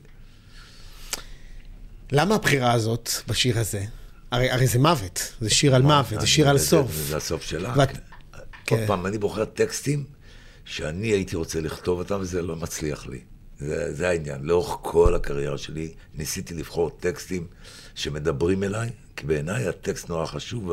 למה 2.12 2.35
הבחירה 2.35 2.73
הזאת 2.73 3.11
בשיר 3.28 3.59
הזה? 3.59 3.85
הרי, 4.30 4.50
הרי 4.50 4.66
זה 4.66 4.78
מוות, 4.78 5.33
זה 5.40 5.50
שיר 5.50 5.75
על 5.75 5.83
מוות, 5.83 6.21
זה 6.21 6.26
שיר 6.26 6.49
על 6.49 6.59
סוף. 6.59 6.92
זה, 6.92 7.02
זה 7.04 7.16
הסוף 7.16 7.42
שלה. 7.42 7.75
ואת- 7.76 7.88
כן. 7.92 7.99
כן. 8.66 8.76
עוד 8.76 8.87
פעם, 8.87 9.07
אני 9.07 9.18
בוחר 9.18 9.45
טקסטים 9.45 10.04
שאני 10.64 11.07
הייתי 11.07 11.37
רוצה 11.37 11.61
לכתוב 11.61 11.99
אותם, 11.99 12.18
וזה 12.21 12.42
לא 12.42 12.57
מצליח 12.57 13.07
לי. 13.07 13.21
זה, 13.59 13.95
זה 13.95 14.09
העניין. 14.09 14.40
לאורך 14.42 14.76
כל 14.83 15.14
הקריירה 15.14 15.59
שלי 15.59 15.92
ניסיתי 16.14 16.54
לבחור 16.54 16.90
טקסטים 17.00 17.47
שמדברים 17.95 18.62
אליי, 18.62 18.90
כי 19.19 19.27
בעיניי 19.27 19.69
הטקסט 19.69 20.09
נורא 20.09 20.27
חשוב, 20.27 20.73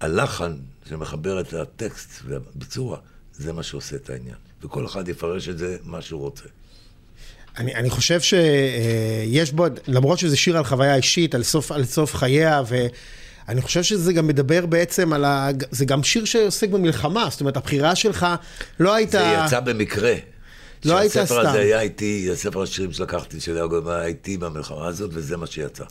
והלחן 0.00 0.52
שמחבר 0.88 1.40
את 1.40 1.52
הטקסט 1.52 2.10
והביצוע, 2.26 2.98
זה 3.32 3.52
מה 3.52 3.62
שעושה 3.62 3.96
את 3.96 4.10
העניין. 4.10 4.36
וכל 4.62 4.86
אחד 4.86 5.08
יפרש 5.08 5.48
את 5.48 5.58
זה 5.58 5.76
מה 5.84 6.02
שהוא 6.02 6.20
רוצה. 6.20 6.44
אני, 7.58 7.74
אני 7.74 7.90
חושב 7.90 8.20
שיש 8.20 9.52
בו, 9.52 9.66
למרות 9.86 10.18
שזה 10.18 10.36
שיר 10.36 10.56
על 10.56 10.64
חוויה 10.64 10.96
אישית, 10.96 11.34
על 11.34 11.42
סוף, 11.42 11.72
על 11.72 11.84
סוף 11.84 12.14
חייה, 12.14 12.62
ואני 12.66 13.62
חושב 13.62 13.82
שזה 13.82 14.12
גם 14.12 14.26
מדבר 14.26 14.66
בעצם 14.66 15.12
על 15.12 15.24
ה... 15.24 15.50
זה 15.70 15.84
גם 15.84 16.02
שיר 16.02 16.24
שעוסק 16.24 16.68
במלחמה, 16.68 17.28
זאת 17.30 17.40
אומרת, 17.40 17.56
הבחירה 17.56 17.94
שלך 17.94 18.26
לא 18.80 18.94
הייתה... 18.94 19.18
זה 19.18 19.44
יצא 19.46 19.60
במקרה. 19.60 20.14
לא 20.84 20.98
היית 20.98 21.12
שהספר 21.12 21.40
סתם. 21.40 21.48
הזה 21.48 21.58
היה 21.58 21.80
איתי, 21.80 22.28
הספר 22.32 22.62
השירים 22.62 22.92
שלקחתי 22.92 23.40
של 23.40 23.56
יעקב 23.56 23.88
היה 23.88 24.06
איתי 24.06 24.38
במלחמה 24.38 24.86
הזאת, 24.86 25.10
וזה 25.12 25.36
מה 25.36 25.46
שיצא. 25.46 25.84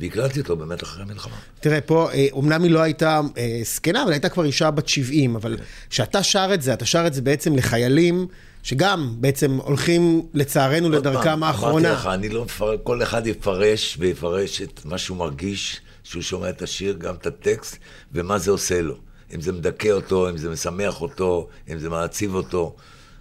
והקלטתי 0.00 0.40
אותו 0.40 0.56
באמת 0.56 0.82
אחרי 0.82 1.02
המלחמה. 1.02 1.34
תראה, 1.60 1.80
פה, 1.80 2.10
אה, 2.12 2.26
אומנם 2.32 2.62
היא 2.62 2.70
לא 2.70 2.80
הייתה 2.80 3.20
אה, 3.38 3.60
זקנה, 3.64 4.02
אבל 4.02 4.12
הייתה 4.12 4.28
כבר 4.28 4.44
אישה 4.44 4.70
בת 4.70 4.88
70, 4.88 5.36
אבל 5.36 5.56
כשאתה 5.90 6.22
שר 6.22 6.50
את 6.54 6.62
זה, 6.62 6.72
אתה 6.72 6.86
שר 6.86 7.06
את 7.06 7.14
זה 7.14 7.22
בעצם 7.22 7.56
לחיילים, 7.56 8.26
שגם 8.62 9.14
בעצם 9.18 9.58
הולכים, 9.62 10.22
לצערנו, 10.34 10.90
לדרכם 10.90 11.42
האחרונה. 11.42 11.88
אמרתי 11.88 12.00
לך, 12.00 12.06
אני 12.06 12.28
לא 12.28 12.44
מפרש, 12.44 12.78
כל 12.82 13.02
אחד 13.02 13.26
יפרש 13.26 13.96
ויפרש 14.00 14.62
את 14.62 14.84
מה 14.84 14.98
שהוא 14.98 15.16
מרגיש, 15.16 15.80
שהוא 16.04 16.22
שומע 16.22 16.50
את 16.50 16.62
השיר, 16.62 16.96
גם 16.98 17.14
את 17.14 17.26
הטקסט, 17.26 17.76
ומה 18.12 18.38
זה 18.38 18.50
עושה 18.50 18.82
לו. 18.82 18.94
אם 19.34 19.40
זה 19.40 19.52
מדכא 19.52 19.88
אותו, 19.88 20.30
אם 20.30 20.36
זה 20.36 20.50
משמח 20.50 21.00
אותו, 21.00 21.48
אם 21.72 21.78
זה 21.78 21.90
מעציב 21.90 22.34
אותו. 22.34 22.76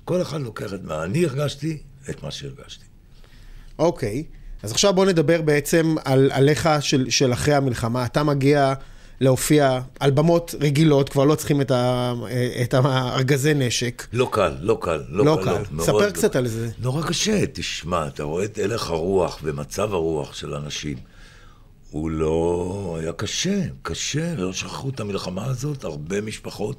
כל 0.10 0.22
אחד 0.22 0.42
לוקח 0.42 0.74
את 0.74 0.84
מה 0.84 1.04
אני 1.04 1.26
הרגשתי, 1.26 1.78
את 2.10 2.24
מה 2.24 2.32
שהרגשתי. 2.32 2.86
אוקיי, 3.80 4.24
אז 4.64 4.72
עכשיו 4.72 4.94
בוא 4.94 5.06
נדבר 5.06 5.42
בעצם 5.42 5.96
על 6.06 6.32
עליך 6.34 6.70
של, 6.80 7.10
של 7.10 7.34
אחרי 7.34 7.54
המלחמה. 7.54 8.06
אתה 8.06 8.24
מגיע 8.24 8.74
להופיע 9.22 9.80
על 10.00 10.12
במות 10.12 10.56
רגילות, 10.62 11.10
כבר 11.10 11.26
לא 11.26 11.36
צריכים 11.36 11.62
את, 11.62 11.72
ה, 11.72 12.14
את 12.62 12.74
הארגזי 12.74 13.54
נשק. 13.54 14.08
לא 14.14 14.30
קל, 14.32 14.58
לא 14.62 14.78
קל, 14.82 15.04
לא, 15.10 15.26
לא 15.26 15.40
קל. 15.44 15.44
קל. 15.44 15.64
מאוד 15.72 15.86
ספר 15.86 15.98
לא 15.98 16.12
קצת 16.12 16.34
קל. 16.34 16.40
על 16.40 16.48
זה. 16.48 16.70
נורא 16.80 17.08
קשה, 17.08 17.46
תשמע, 17.54 18.08
אתה 18.08 18.24
רואה 18.24 18.46
את 18.46 18.58
הלך 18.58 18.90
הרוח 18.90 19.40
ומצב 19.44 19.94
הרוח 19.94 20.34
של 20.34 20.54
אנשים. 20.54 20.98
הוא 21.90 22.12
לא... 22.12 22.98
היה 23.00 23.12
קשה, 23.12 23.62
קשה, 23.82 24.36
לא 24.36 24.54
שכחו 24.54 24.90
את 24.90 25.00
המלחמה 25.00 25.46
הזאת, 25.46 25.84
הרבה 25.84 26.22
משפחות, 26.22 26.78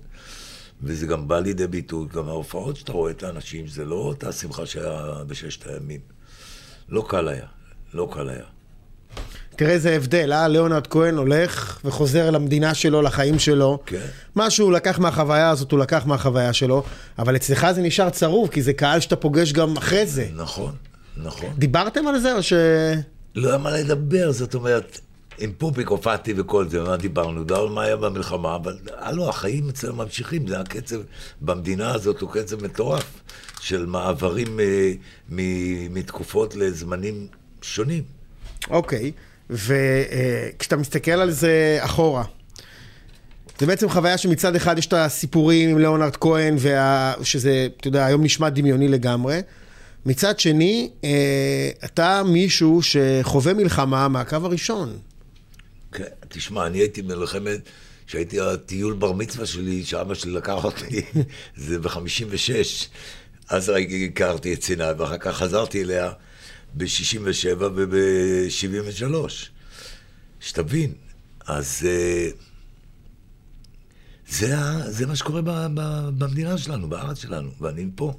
וזה 0.83 1.07
גם 1.07 1.29
בא 1.29 1.41
לידי 1.41 1.67
ביטוי, 1.67 2.07
גם 2.15 2.29
ההופעות 2.29 2.77
שאתה 2.77 2.93
רואה 2.93 3.11
את 3.11 3.23
האנשים, 3.23 3.67
זה 3.67 3.85
לא 3.85 3.95
אותה 3.95 4.33
שמחה 4.33 4.67
שהיה 4.67 5.25
בששת 5.27 5.67
הימים. 5.67 6.01
לא 6.89 7.05
קל 7.09 7.29
היה, 7.29 7.47
לא 7.95 8.09
קל 8.13 8.29
היה. 8.29 8.45
תראה 9.57 9.73
איזה 9.73 9.97
הבדל, 9.97 10.33
אה? 10.33 10.49
ליאונרד 10.49 10.87
כהן 10.87 11.17
הולך 11.17 11.81
וחוזר 11.85 12.31
למדינה 12.31 12.75
שלו, 12.75 13.03
לחיים 13.03 13.39
שלו. 13.39 13.79
כן. 13.87 14.07
מה 14.35 14.51
שהוא 14.51 14.73
לקח 14.73 14.99
מהחוויה 14.99 15.51
הזאת, 15.51 15.73
הוא 15.73 15.79
לקח 15.81 16.07
מהחוויה 16.07 16.53
שלו, 16.53 16.83
אבל 17.19 17.37
אצלך 17.37 17.67
זה 17.73 17.83
נשאר 17.83 18.11
צרוב, 18.11 18.49
כי 18.49 18.63
זה 18.63 18.73
קהל 18.73 19.01
שאתה 19.01 19.17
פוגש 19.17 19.53
גם 19.53 19.77
אחרי 19.77 20.07
זה. 20.07 20.29
נכון, 20.35 20.73
נכון. 21.17 21.51
דיברתם 21.59 22.07
על 22.07 22.19
זה, 22.19 22.35
או 22.35 22.43
ש... 22.43 22.53
לא 23.35 23.49
היה 23.49 23.59
מה 23.59 23.71
לדבר, 23.71 24.33
זאת 24.33 24.55
אומרת, 24.55 25.01
עם 25.41 25.53
פופיק 25.59 25.89
הופעתי 25.89 26.35
וכל 26.37 26.69
זה, 26.69 26.83
מה 26.83 26.97
דיברנו, 26.97 27.45
דיברנו 27.45 27.75
מה 27.75 27.83
היה 27.83 27.97
במלחמה, 27.97 28.57
אבל 28.57 28.79
הלו, 28.97 29.29
החיים 29.29 29.69
אצלנו 29.69 29.95
ממשיכים, 29.95 30.47
זה 30.47 30.61
הקצב 30.61 30.97
במדינה 31.41 31.95
הזאת, 31.95 32.21
הוא 32.21 32.31
קצב 32.31 32.65
מטורף 32.65 33.23
של 33.61 33.87
מעברים 33.87 34.61
אה, 34.61 34.93
מתקופות 35.91 36.57
לזמנים 36.57 37.27
שונים. 37.63 38.03
אוקיי, 38.71 39.13
וכשאתה 39.51 40.77
מסתכל 40.77 41.11
על 41.11 41.31
זה 41.31 41.79
אחורה, 41.81 42.25
זה 43.59 43.67
בעצם 43.67 43.89
חוויה 43.89 44.19
שמצד 44.19 44.57
אחד 44.57 44.79
יש 44.79 44.87
את 44.87 44.93
הסיפורים 44.93 45.71
עם 45.71 45.79
ליאונרד 45.79 46.17
כהן, 46.17 46.57
וה... 46.59 47.15
שזה, 47.23 47.69
אתה 47.77 47.89
יודע, 47.89 48.07
היום 48.07 48.25
נשמע 48.25 48.49
דמיוני 48.49 48.89
לגמרי. 48.89 49.41
מצד 50.07 50.41
שני, 50.41 50.91
אה, 51.05 51.71
אתה 51.85 52.23
מישהו 52.23 52.81
שחווה 52.83 53.55
מלחמה 53.55 54.09
מהקו 54.09 54.37
הראשון. 54.37 54.99
תשמע, 56.33 56.67
אני 56.67 56.79
הייתי 56.79 57.03
במלחמת, 57.03 57.61
כשהייתי 58.07 58.41
הטיול 58.41 58.95
בר 58.95 59.13
מצווה 59.13 59.47
שלי, 59.47 59.85
שאבא 59.85 60.15
שלי 60.15 60.33
לקח 60.33 60.65
אותי, 60.65 61.03
זה 61.57 61.79
ב-56. 61.79 62.87
אז 63.49 63.73
הכרתי 64.07 64.55
את 64.55 64.63
סיני, 64.63 64.85
ואחר 64.99 65.19
כך 65.19 65.37
חזרתי 65.37 65.83
אליה 65.83 66.13
ב-67 66.75 67.63
וב-73. 67.75 69.15
שתבין, 70.41 70.93
אז 71.47 71.87
אה, 71.89 72.29
זה, 74.29 74.57
זה 74.91 75.07
מה 75.07 75.17
שקורה 75.17 75.43
ב, 75.43 75.51
ב, 75.75 76.09
במדינה 76.19 76.59
שלנו, 76.59 76.89
בארץ 76.89 77.19
שלנו, 77.19 77.51
ואני 77.61 77.87
פה. 77.95 78.13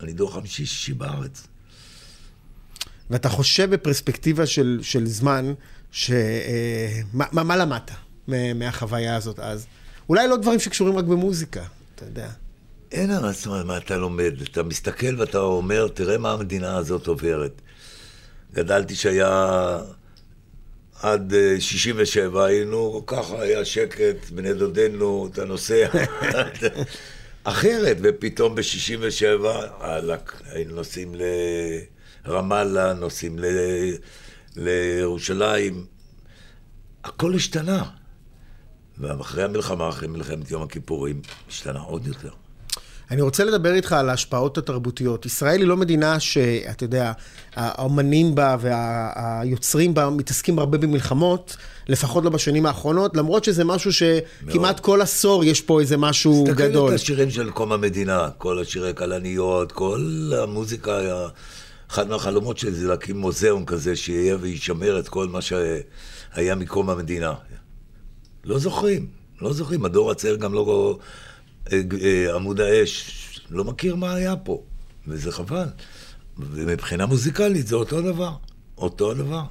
אני 0.00 0.12
דור 0.12 0.34
חמישי-שישי 0.34 0.92
בארץ. 0.92 1.46
ואתה 3.10 3.28
חושב 3.28 3.70
בפרספקטיבה 3.70 4.46
של, 4.46 4.78
של 4.82 5.06
זמן, 5.06 5.52
ש... 5.92 6.10
אה, 6.10 7.00
מה, 7.12 7.24
מה, 7.32 7.42
מה 7.42 7.56
למדת 7.56 7.90
מה- 8.28 8.54
מהחוויה 8.54 9.16
הזאת 9.16 9.38
אז? 9.38 9.66
אולי 10.08 10.28
לא 10.28 10.36
דברים 10.36 10.60
שקשורים 10.60 10.96
רק 10.98 11.04
במוזיקה, 11.04 11.62
אתה 11.94 12.04
יודע. 12.04 12.28
אין 12.92 13.10
אומרת, 13.46 13.64
מה 13.66 13.76
אתה 13.76 13.96
לומד? 13.96 14.32
אתה 14.42 14.62
מסתכל 14.62 15.20
ואתה 15.20 15.38
אומר, 15.38 15.88
תראה 15.88 16.18
מה 16.18 16.32
המדינה 16.32 16.76
הזאת 16.76 17.06
עוברת. 17.06 17.52
גדלתי 18.54 18.94
שהיה 18.94 19.78
עד 21.02 21.34
אה, 21.34 21.60
67, 21.60 22.44
היינו, 22.44 23.02
ככה 23.06 23.42
היה 23.42 23.64
שקט, 23.64 24.30
בני 24.30 24.54
דודינו, 24.54 25.28
אתה 25.32 25.44
נוסע. 25.44 25.86
אחרת, 27.44 27.96
ופתאום 28.02 28.54
ב-67, 28.54 29.46
היינו 30.52 30.74
נוסעים 30.74 31.14
לרמאללה, 32.26 32.92
נוסעים 32.92 33.38
ל... 33.38 33.44
לירושלים. 34.56 35.86
הכל 37.04 37.34
השתנה. 37.34 37.84
ואחרי 38.98 39.44
המלחמה, 39.44 39.88
אחרי 39.88 40.08
מלחמת 40.08 40.50
יום 40.50 40.62
הכיפורים, 40.62 41.20
השתנה 41.48 41.80
עוד 41.80 42.06
יותר. 42.06 42.30
אני 43.10 43.22
רוצה 43.22 43.44
לדבר 43.44 43.74
איתך 43.74 43.92
על 43.92 44.08
ההשפעות 44.10 44.58
התרבותיות. 44.58 45.26
ישראל 45.26 45.60
היא 45.60 45.66
לא 45.66 45.76
מדינה 45.76 46.20
שאתה 46.20 46.84
יודע, 46.84 47.12
האומנים 47.54 48.34
בה 48.34 48.56
והיוצרים 48.60 49.94
בה 49.94 50.10
מתעסקים 50.10 50.58
הרבה 50.58 50.78
במלחמות, 50.78 51.56
לפחות 51.88 52.24
לא 52.24 52.30
בשנים 52.30 52.66
האחרונות, 52.66 53.16
למרות 53.16 53.44
שזה 53.44 53.64
משהו 53.64 53.92
שכמעט 53.92 54.80
כל 54.80 55.02
עשור 55.02 55.44
יש 55.44 55.60
פה 55.60 55.80
איזה 55.80 55.96
משהו 55.96 56.44
תסתכל 56.46 56.68
גדול. 56.68 56.90
את 56.90 56.94
השירים 56.94 57.30
של 57.30 57.50
קום 57.50 57.72
המדינה, 57.72 58.28
כל 58.38 58.58
השירי 58.58 58.94
כלניות, 58.94 59.72
כל 59.72 60.32
המוזיקה 60.42 61.00
אחד 61.90 62.08
מהחלומות 62.08 62.58
שלי 62.58 62.72
זה 62.72 62.88
להקים 62.88 63.18
מוזיאון 63.18 63.64
כזה, 63.64 63.96
שיהיה 63.96 64.36
וישמר 64.40 64.98
את 64.98 65.08
כל 65.08 65.28
מה 65.28 65.40
שהיה 65.42 66.54
מקום 66.56 66.90
המדינה. 66.90 67.34
לא 68.44 68.58
זוכרים, 68.58 69.06
לא 69.40 69.52
זוכרים. 69.52 69.84
הדור 69.84 70.10
הצעיר 70.10 70.36
גם 70.36 70.54
לא... 70.54 70.98
אה, 71.72 71.80
אה, 72.02 72.34
עמוד 72.34 72.60
האש, 72.60 73.40
לא 73.50 73.64
מכיר 73.64 73.96
מה 73.96 74.14
היה 74.14 74.36
פה, 74.36 74.62
וזה 75.08 75.32
חבל. 75.32 75.66
ומבחינה 76.38 77.06
מוזיקלית 77.06 77.66
זה 77.66 77.76
אותו 77.76 78.02
דבר, 78.02 78.32
אותו 78.78 79.14
דבר. 79.14 79.42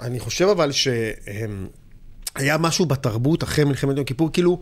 אני 0.00 0.20
חושב 0.20 0.44
אבל 0.44 0.72
שהיה 0.72 2.58
משהו 2.58 2.86
בתרבות 2.86 3.42
אחרי 3.42 3.64
מלחמת 3.64 3.96
יום 3.96 4.04
כיפור, 4.04 4.32
כאילו, 4.32 4.60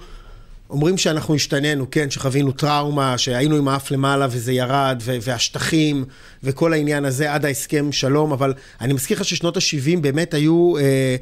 אומרים 0.73 0.99
שאנחנו 0.99 1.35
השתננו, 1.35 1.91
כן, 1.91 2.11
שחווינו 2.11 2.53
טראומה, 2.53 3.19
שהיינו 3.19 3.57
עם 3.57 3.69
האף 3.69 3.91
למעלה 3.91 4.27
וזה 4.31 4.53
ירד, 4.53 5.03
והשטחים, 5.05 6.05
וכל 6.43 6.73
העניין 6.73 7.05
הזה 7.05 7.33
עד 7.33 7.45
ההסכם 7.45 7.93
שלום, 7.93 8.33
אבל 8.33 8.55
אני 8.81 8.93
מזכיר 8.93 9.17
לך 9.17 9.25
ששנות 9.25 9.57
ה-70 9.57 10.01
באמת 10.01 10.35
היו... 10.35 10.77
אה, 10.79 11.17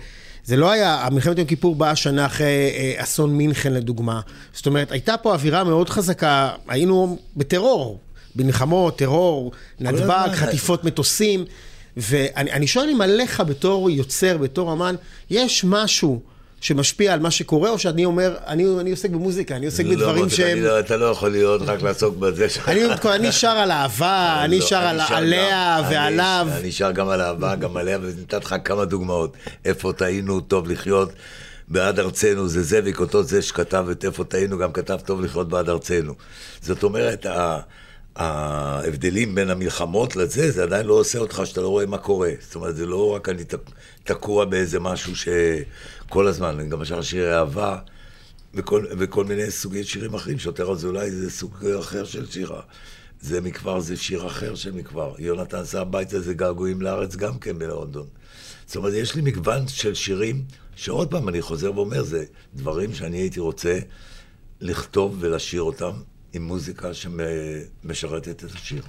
זה 0.45 0.57
לא 0.57 0.71
היה, 0.71 1.07
המלחמת 1.07 1.39
יום 1.39 1.47
כיפור 1.47 1.75
באה 1.75 1.97
שנה 1.97 2.27
אחרי 2.27 2.47
אה, 2.47 2.95
אסון 2.97 3.37
מינכן 3.37 3.73
לדוגמה. 3.73 4.21
זאת 4.53 4.67
אומרת, 4.67 4.93
הייתה 4.93 5.17
פה 5.17 5.33
אווירה 5.33 5.65
מאוד 5.65 5.89
חזקה, 5.89 6.51
היינו 6.69 7.19
בטרור, 7.37 8.01
במלחמות, 8.37 8.99
טרור, 8.99 9.53
נתב"ג, 9.81 10.29
חטיפות 10.33 10.85
מטוסים. 10.85 11.45
ואני 11.97 12.67
שואל 12.67 12.89
אם 12.91 13.01
עליך 13.01 13.41
בתור 13.41 13.91
יוצר, 13.91 14.37
בתור 14.39 14.73
אמן, 14.73 14.95
יש 15.31 15.65
משהו 15.65 16.21
שמשפיע 16.61 17.13
על 17.13 17.21
מה 17.21 17.31
שקורה, 17.31 17.71
או 17.71 17.79
שאני 17.79 18.05
אומר, 18.05 18.37
אני, 18.47 18.65
אני 18.81 18.91
עוסק 18.91 19.11
במוזיקה, 19.11 19.57
אני 19.57 19.67
עוסק 19.67 19.85
לא, 19.85 19.95
בדברים 19.95 20.23
לא, 20.23 20.29
שהם... 20.29 20.63
לא, 20.63 20.81
אתה 20.81 20.97
לא 20.97 21.07
יכול 21.07 21.29
להיות 21.29 21.63
רק 21.63 21.83
לעסוק 21.83 22.17
בזה. 22.17 22.47
אני, 22.69 22.81
אני 23.05 23.33
שר 23.33 23.49
על 23.49 23.71
אהבה, 23.71 24.41
אני 24.45 24.59
לא, 24.59 24.67
שר 24.67 24.77
על 24.77 25.01
עליה 25.01 25.83
ועליו. 25.91 26.49
אני 26.61 26.73
שר 26.73 26.91
גם 26.93 27.09
על 27.09 27.21
אהבה, 27.21 27.55
גם 27.57 27.77
עליה, 27.77 27.99
ונתתי 28.03 28.37
לך 28.37 28.55
כמה 28.65 28.85
דוגמאות. 28.85 29.37
איפה 29.65 29.93
טעינו, 29.93 30.41
טוב 30.41 30.71
לחיות. 30.71 31.13
בעד 31.69 32.01
ארצנו, 32.01 32.49
זה 32.49 32.63
זאביק, 32.63 33.01
אותו 33.01 33.23
זה 33.23 33.43
שכתב 33.43 33.87
את 33.91 34.05
איפה 34.05 34.25
טעינו, 34.25 34.59
גם 34.59 34.73
כתב 34.73 34.99
טוב 35.05 35.21
לחיות 35.25 35.49
בעד 35.49 35.69
ארצנו. 35.69 36.15
זאת 36.63 36.83
אומרת, 36.83 37.27
ההבדלים 38.17 39.35
בין 39.35 39.51
המלחמות 39.51 40.17
לזה, 40.17 40.51
זה 40.51 40.63
עדיין 40.63 40.87
לא 40.87 40.95
עושה 40.95 41.19
אותך 41.19 41.43
שאתה 41.45 41.61
לא 41.61 41.69
רואה 41.69 41.87
מה 41.87 41.99
קורה. 41.99 42.31
זאת 42.41 42.55
אומרת, 42.55 42.77
זה 42.77 42.87
לא 42.87 43.11
רק 43.11 43.29
אני 43.29 43.43
תקוע 44.05 44.45
באיזה 44.45 44.81
משהו 44.81 45.17
שכל 46.11 46.27
הזמן, 46.27 46.69
גם 46.69 46.85
שר 46.85 47.03
שירי 47.03 47.35
אהבה 47.35 47.79
וכל, 48.55 48.87
וכל 48.99 49.25
מיני 49.25 49.51
סוגי 49.51 49.85
שירים 49.85 50.15
אחרים. 50.15 50.39
שוטר 50.39 50.73
אזולאי 50.73 51.11
זה 51.11 51.31
סוג 51.31 51.67
אחר 51.81 52.05
של 52.05 52.31
שירה. 52.31 52.61
זה 53.21 53.41
מכבר, 53.41 53.81
זה 53.81 53.97
שיר 53.97 54.27
אחר 54.27 54.55
של 54.55 54.73
מכבר. 54.73 55.15
יונתן 55.19 55.65
סע 55.65 55.81
הביתה 55.81 56.21
זה 56.21 56.35
געגועים 56.35 56.83
לארץ 56.83 57.17
גם 57.17 57.39
כן 57.39 57.59
בלונדון. 57.59 58.07
זאת 58.67 58.77
אומרת, 58.77 58.93
יש 58.93 59.15
לי 59.15 59.23
מגוון 59.23 59.69
של 59.69 59.95
שירים, 59.95 60.45
שעוד 60.77 61.11
פעם 61.11 61.29
אני 61.29 61.43
חוזר 61.43 61.73
ואומר, 61.75 62.03
זה 62.03 62.25
דברים 62.55 62.95
שאני 62.95 63.17
הייתי 63.17 63.41
רוצה 63.41 63.79
לכתוב 64.61 65.17
ולשיר 65.21 65.63
אותם 65.63 65.93
עם 66.33 66.43
מוזיקה 66.43 66.95
שמשרתת 66.95 68.45
את 68.45 68.51
השיר. 68.55 68.83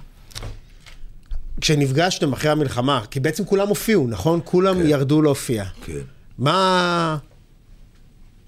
כשנפגשתם 1.60 2.32
אחרי 2.32 2.50
המלחמה, 2.50 3.04
כי 3.10 3.20
בעצם 3.20 3.44
כולם 3.44 3.68
הופיעו, 3.68 4.08
נכון? 4.08 4.40
כולם 4.44 4.82
כן. 4.82 4.88
ירדו 4.88 5.22
להופיע. 5.22 5.64
כן. 5.84 6.02
מה... 6.38 7.16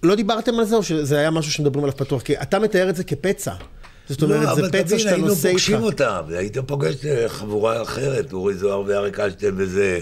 לא 0.03 0.15
דיברתם 0.15 0.59
על 0.59 0.65
זה, 0.65 0.77
או 0.77 0.83
שזה 0.83 1.19
היה 1.19 1.31
משהו 1.31 1.53
שמדברים 1.53 1.85
עליו 1.85 1.97
פתוח? 1.97 2.23
כי 2.23 2.43
אתה 2.43 2.59
מתאר 2.59 2.91
את 2.91 2.97
זה 2.97 3.05
כפצע. 3.05 3.55
זאת 4.09 4.23
אומרת, 4.23 4.43
לא, 4.43 4.55
זה 4.55 4.63
פצע 4.73 4.99
שאתה 4.99 5.17
נושא 5.17 5.49
איתך. 5.49 5.69
היינו 5.69 5.83
פוגשים 5.83 5.83
אותם, 5.83 6.23
והיית 6.29 6.59
פוגש 6.59 7.05
אה, 7.07 7.29
חבורה 7.29 7.83
אחרת, 7.83 8.33
אורי 8.33 8.55
זוהר 8.55 8.83
ואריק 8.87 9.21
אלשטיין 9.21 9.55
וזה. 9.57 10.01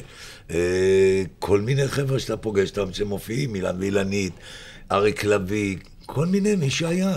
אה, 0.50 1.22
כל 1.38 1.60
מיני 1.60 1.88
חבר'ה 1.88 2.18
שאתה 2.18 2.36
פוגש 2.36 2.70
אותם 2.70 2.92
שמופיעים, 2.92 3.54
אילן 3.54 3.76
ואילנית, 3.80 4.32
אריק 4.92 5.24
לביא, 5.24 5.76
כל 6.06 6.26
מיני, 6.26 6.56
מי 6.56 6.70
שהיה. 6.70 7.16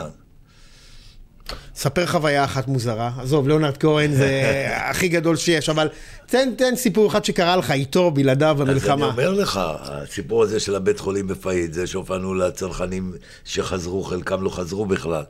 ספר 1.75 2.05
חוויה 2.05 2.43
אחת 2.43 2.67
מוזרה. 2.67 3.11
עזוב, 3.17 3.47
ליאונרד 3.47 3.77
כהן 3.77 4.11
זה 4.11 4.41
הכי 4.89 5.07
גדול 5.07 5.35
שיש, 5.35 5.69
אבל 5.69 5.87
תן, 6.27 6.49
תן 6.57 6.75
סיפור 6.75 7.07
אחד 7.07 7.25
שקרה 7.25 7.55
לך 7.55 7.71
איתו, 7.71 8.11
בלעדיו, 8.11 8.55
במלחמה. 8.59 9.05
אז 9.05 9.19
אני 9.19 9.27
אומר 9.27 9.41
לך, 9.41 9.59
הסיפור 9.63 10.43
הזה 10.43 10.59
של 10.59 10.75
הבית 10.75 10.99
חולים 10.99 11.27
בפאיד, 11.27 11.73
זה 11.73 11.87
שהופענו 11.87 12.33
לצנחנים 12.33 13.13
שחזרו, 13.45 14.03
חלקם 14.03 14.41
לא 14.41 14.49
חזרו 14.49 14.85
בכלל. 14.85 15.23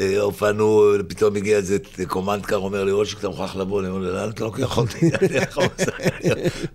אה, 0.00 0.20
הופענו, 0.20 0.92
פתאום 1.08 1.36
הגיע 1.36 1.56
איזה 1.56 1.78
קומנדקר, 2.06 2.56
אומר 2.56 2.84
לי, 2.84 2.90
אושיק, 2.90 3.18
אתה 3.18 3.28
מוכרח 3.28 3.56
לבוא, 3.56 3.80
אני 3.80 3.88
אומר 3.88 3.98
לו, 3.98 4.12
לאן 4.12 4.30
אתה 4.30 4.44
לוקח 4.44 4.78
אותי? 4.78 5.10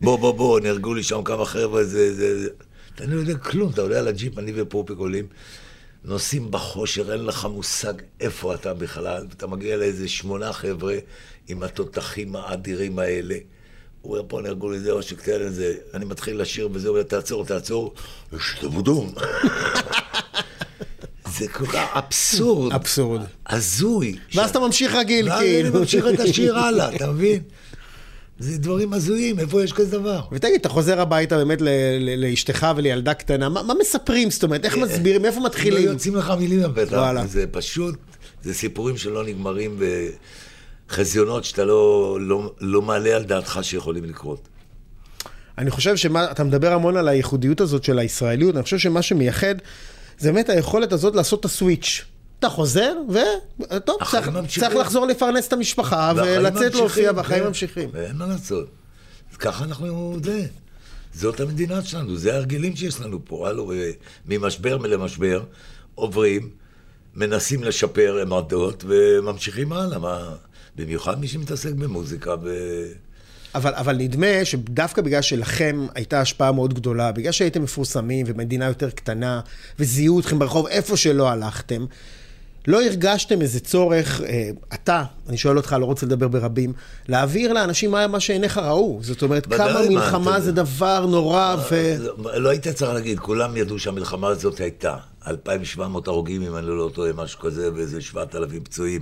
בוא, 0.02 0.20
בוא, 0.20 0.34
בוא, 0.34 0.60
נהרגו 0.60 0.94
לי 0.94 1.04
שם 1.04 1.24
כמה 1.24 1.46
חבר'ה, 1.46 1.84
זה, 1.84 2.16
זה, 2.16 2.48
אתה 2.96 3.06
לא 3.06 3.20
יודע 3.20 3.38
כלום, 3.38 3.72
אתה 3.74 3.82
עולה 3.82 4.00
על 4.00 4.08
הג'יפ, 4.08 4.38
אני 4.40 4.52
ופופיק 4.56 4.98
עולים. 4.98 5.26
נוסעים 6.04 6.52
בחושר, 6.52 7.12
אין 7.12 7.26
לך 7.26 7.46
מושג 7.46 7.94
איפה 8.20 8.56
אתה 8.56 8.74
בכלל, 8.74 9.26
ואתה 9.30 9.48
מגיע 9.48 9.78
לאיזה 9.78 10.08
שמונה 10.08 10.54
חבר'ה 10.54 10.96
עם 11.48 11.64
התותחים 11.64 12.36
האדירים 12.36 13.00
האלה. 13.00 13.36
הוא 14.02 14.18
אומר, 14.18 14.28
פה 14.28 14.42
נהרגו 14.42 14.70
לי 14.70 14.80
זה, 14.80 14.92
או 14.92 15.04
שתן 15.04 15.40
לזה, 15.40 15.76
אני 15.94 16.06
מתחיל 16.06 16.42
לשיר 16.42 16.70
וזה, 16.72 16.88
הוא 16.88 16.98
אומר, 16.98 17.08
תעצור, 17.08 17.46
תעצור, 17.46 17.94
יש 18.34 18.56
תבודום. 18.62 19.14
זה 21.38 21.48
כל 21.48 21.66
כך 21.66 21.88
אבסורד. 21.94 22.74
אבסורד. 22.74 23.22
הזוי. 23.48 24.18
ואז 24.36 24.50
אתה 24.50 24.60
ממשיך 24.60 24.96
רגיל, 24.96 25.38
כאילו. 25.38 25.64
ואז 25.64 25.76
אני 25.76 25.80
ממשיך 25.80 26.06
את 26.14 26.20
השיר 26.20 26.58
הלאה, 26.58 26.96
אתה 26.96 27.12
מבין? 27.12 27.44
זה 28.42 28.58
דברים 28.58 28.94
הזויים, 28.94 29.40
איפה 29.40 29.64
יש 29.64 29.74
כזה 29.74 29.98
דבר? 29.98 30.22
ותגיד, 30.32 30.56
אתה 30.60 30.70
חוזר 30.70 31.02
הביתה 31.02 31.38
באמת 31.38 31.62
לאשתך 32.18 32.68
ולילדה 32.78 33.14
קטנה, 33.14 33.50
מה, 33.50 33.64
מה 33.64 33.74
מספרים? 33.82 34.32
זאת 34.32 34.44
אומרת, 34.44 34.66
איך 34.66 34.78
אה, 34.78 34.82
מסבירים, 34.82 35.22
מאיפה 35.22 35.40
מתחילים? 35.40 35.86
לא 35.86 35.92
יוצאים 35.92 36.16
לך 36.16 36.34
מילים 36.40 36.60
מהבטח. 36.60 37.26
זה 37.26 37.46
פשוט, 37.52 37.96
זה 38.44 38.54
סיפורים 38.54 38.98
שלא 38.98 39.26
נגמרים 39.26 39.80
בחזיונות 40.90 41.44
שאתה 41.44 41.66
לא, 41.66 42.18
לא, 42.22 42.54
לא 42.60 42.82
מעלה 42.82 43.16
על 43.16 43.24
דעתך 43.24 43.60
שיכולים 43.62 44.04
לקרות. 44.06 44.48
אני 45.58 45.72
חושב 45.72 45.96
שאתה 45.96 46.44
מדבר 46.44 46.74
המון 46.74 46.98
על 46.98 47.08
הייחודיות 47.08 47.62
הזאת 47.62 47.84
של 47.84 48.00
הישראליות, 48.00 48.56
אני 48.56 48.64
חושב 48.64 48.78
שמה 48.78 49.02
שמייחד 49.02 49.56
זה 50.20 50.32
באמת 50.32 50.50
היכולת 50.50 50.92
הזאת 50.92 51.16
לעשות 51.16 51.40
את 51.40 51.46
הסוויץ'. 51.46 52.06
אתה 52.42 52.50
חוזר, 52.50 52.94
וטוב, 53.10 53.98
צריך, 54.12 54.30
צריך 54.60 54.76
לחזור 54.76 55.06
לפרנס 55.06 55.48
את 55.48 55.54
המשפחה 55.54 56.12
ולצאת 56.16 56.76
להופיע, 56.76 57.12
והחיים 57.16 57.42
כן. 57.42 57.48
ממשיכים. 57.48 57.90
ואין 57.94 58.16
מה 58.16 58.28
לעשות. 58.28 58.68
ככה 59.40 59.64
אנחנו, 59.64 60.18
זה. 60.24 60.46
זאת 61.14 61.40
המדינה 61.40 61.82
שלנו, 61.82 62.18
זה 62.18 62.34
ההרגלים 62.34 62.76
שיש 62.76 63.02
לנו 63.02 63.20
פה. 63.26 63.50
הלו, 63.50 63.72
ממשבר 64.26 64.78
למשבר, 64.78 65.44
עוברים, 65.96 66.50
מנסים 67.16 67.64
לשפר 67.64 68.18
עמדות 68.22 68.84
וממשיכים 68.88 69.74
הלאה. 69.74 70.00
מה... 70.00 70.36
במיוחד 70.76 71.20
מי 71.20 71.28
שמתעסק 71.28 71.72
במוזיקה 71.74 72.36
ו... 72.44 72.50
אבל, 73.56 73.74
אבל 73.74 73.96
נדמה 73.96 74.46
שדווקא 74.46 75.02
בגלל 75.02 75.22
שלכם 75.22 75.88
הייתה 75.96 76.22
השפעה 76.22 76.52
מאוד 76.52 76.74
גדולה, 76.74 77.12
בגלל 77.12 77.32
שהייתם 77.32 77.64
מפורסמים 77.64 78.26
ומדינה 78.30 78.66
יותר 78.66 78.90
קטנה, 78.90 79.42
וזיהו 79.80 80.20
אתכם 80.20 80.40
ברחוב 80.40 80.68
איפה 80.68 80.98
שלא 80.98 81.30
הלכתם, 81.30 81.86
לא 82.68 82.84
הרגשתם 82.84 83.42
איזה 83.42 83.60
צורך, 83.60 84.22
אה, 84.22 84.50
אתה, 84.74 85.04
אני 85.30 85.38
שואל 85.38 85.58
אותך, 85.58 85.76
לא 85.80 85.86
רוצה 85.86 86.06
לדבר 86.06 86.28
ברבים, 86.28 86.74
להעביר 87.08 87.54
לאנשים 87.54 87.92
מה, 87.92 88.08
מה 88.08 88.20
שעיניך 88.20 88.58
ראו. 88.58 89.00
זאת 89.02 89.22
אומרת, 89.22 89.54
כמה 89.54 89.82
מלחמה 89.90 90.40
זה 90.40 90.52
דבר 90.52 91.06
נורא 91.06 91.56
ו... 91.72 91.96
לא, 92.00 92.40
לא 92.40 92.50
היית 92.50 92.68
צריך 92.68 92.94
להגיד, 92.94 93.20
כולם 93.20 93.58
ידעו 93.58 93.80
שהמלחמה 93.80 94.28
הזאת 94.28 94.60
הייתה. 94.60 94.98
2,700 95.28 96.08
הרוגים, 96.08 96.42
אם 96.42 96.58
אני 96.58 96.68
לא 96.68 96.90
טועה, 96.94 97.14
משהו 97.14 97.40
כזה, 97.40 97.74
ואיזה 97.74 98.02
7,000 98.02 98.64
פצועים. 98.64 99.02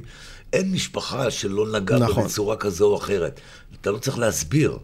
אין 0.54 0.72
משפחה 0.72 1.32
שלא 1.32 1.72
נגע 1.72 1.98
נכון. 1.98 2.24
בצורה 2.24 2.56
כזו 2.56 2.86
או 2.86 2.98
אחרת. 2.98 3.40
אתה 3.82 3.92
לא 3.92 3.98
צריך 3.98 4.20
להסביר. 4.20 4.78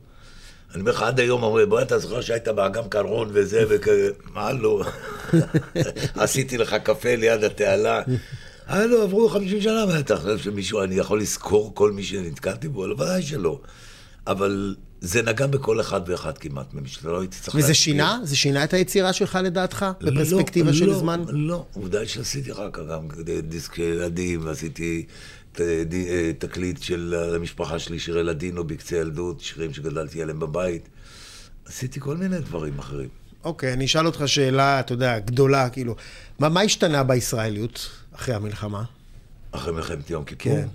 אני 0.74 0.82
אומר 0.82 0.92
לך, 0.92 1.02
עד 1.02 1.20
היום 1.20 1.44
אומרים, 1.44 1.70
בוא, 1.70 1.82
אתה 1.82 2.00
זוכר 2.00 2.22
שהיית 2.22 2.48
באגם 2.48 2.90
קרון 2.90 3.30
וזה, 3.34 3.64
וכזה, 3.70 4.10
מה 4.34 4.52
לא? 4.54 4.84
עשיתי 6.16 6.58
לך 6.58 6.76
קפה 6.84 7.16
ליד 7.16 7.44
התעלה. 7.44 8.02
הלו, 8.68 9.02
עברו 9.02 9.30
50 9.30 9.62
שנה, 9.62 9.86
ואתה 9.88 10.18
חושב 10.18 10.38
שמישהו, 10.38 10.84
אני 10.84 10.96
יכול 10.96 11.22
לזכור 11.22 11.76
כל 11.76 11.92
מי 11.92 12.04
שנתקלתי 12.04 12.68
בו? 12.68 12.88
לא, 12.88 12.94
ודאי 12.94 13.24
שלא. 13.24 13.62
אבל 14.28 14.76
זה 15.02 15.22
נגע 15.22 15.48
בכל 15.48 15.82
אחד 15.82 16.02
ואחד 16.08 16.38
כמעט, 16.38 16.66
שאתה 16.86 17.10
לא 17.10 17.20
הייתי 17.20 17.38
צריך... 17.42 17.56
וזה 17.56 17.74
שינה? 17.74 18.20
זה 18.24 18.36
שינה 18.36 18.64
את 18.64 18.74
היצירה 18.74 19.14
שלך 19.14 19.40
לדעתך? 19.44 19.86
לא, 20.02 20.12
בפרספקטיבה 20.12 20.72
לא, 20.72 20.78
של 20.78 20.86
לא, 20.86 21.00
זמן? 21.00 21.24
לא, 21.30 21.66
עובדה 21.74 22.08
שעשיתי 22.08 22.52
אחר 22.52 22.70
כך 22.74 22.82
גם 22.90 23.08
דיסק 23.44 23.78
ילדים, 23.78 24.46
ועשיתי 24.46 25.06
תקליט 26.40 26.82
של 26.82 27.32
המשפחה 27.36 27.80
שלי, 27.80 28.00
שירי 28.00 28.24
לדינו 28.24 28.64
בקצה 28.64 28.98
ילדות, 28.98 29.42
שירים 29.42 29.74
שגדלתי 29.74 30.22
עליהם 30.22 30.40
בבית. 30.40 30.90
עשיתי 31.66 32.00
כל 32.00 32.18
מיני 32.18 32.40
דברים 32.40 32.80
אחרים. 32.80 33.10
אוקיי, 33.46 33.74
אני 33.74 33.86
אשאל 33.86 34.06
אותך 34.06 34.24
שאלה, 34.26 34.80
אתה 34.80 34.94
יודע, 34.94 35.20
גדולה, 35.20 35.70
כאילו, 35.70 35.96
מה, 36.40 36.50
מה 36.50 36.62
השתנה 36.62 37.04
בישראליות 37.04 37.90
אחרי 38.16 38.36
המלחמה? 38.36 38.84
אחרי 39.52 39.74
מלחמת 39.74 40.10
יום 40.10 40.24
כיפור? 40.24 40.54
כן. 40.54 40.68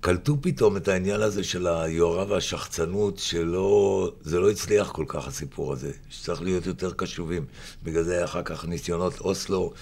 קלטו 0.00 0.36
פתאום 0.40 0.76
את 0.76 0.88
העניין 0.88 1.20
הזה 1.20 1.44
של 1.44 1.66
היוהרה 1.66 2.32
והשחצנות, 2.32 3.18
שלא, 3.18 4.10
זה 4.20 4.40
לא 4.40 4.50
הצליח 4.50 4.90
כל 4.90 5.04
כך 5.08 5.26
הסיפור 5.26 5.72
הזה, 5.72 5.92
שצריך 6.10 6.42
להיות 6.42 6.66
יותר 6.66 6.92
קשובים. 6.92 7.44
בגלל 7.82 8.02
זה 8.02 8.16
היה 8.16 8.24
אחר 8.24 8.42
כך 8.42 8.64
ניסיונות 8.64 9.20
אוסלו, 9.20 9.72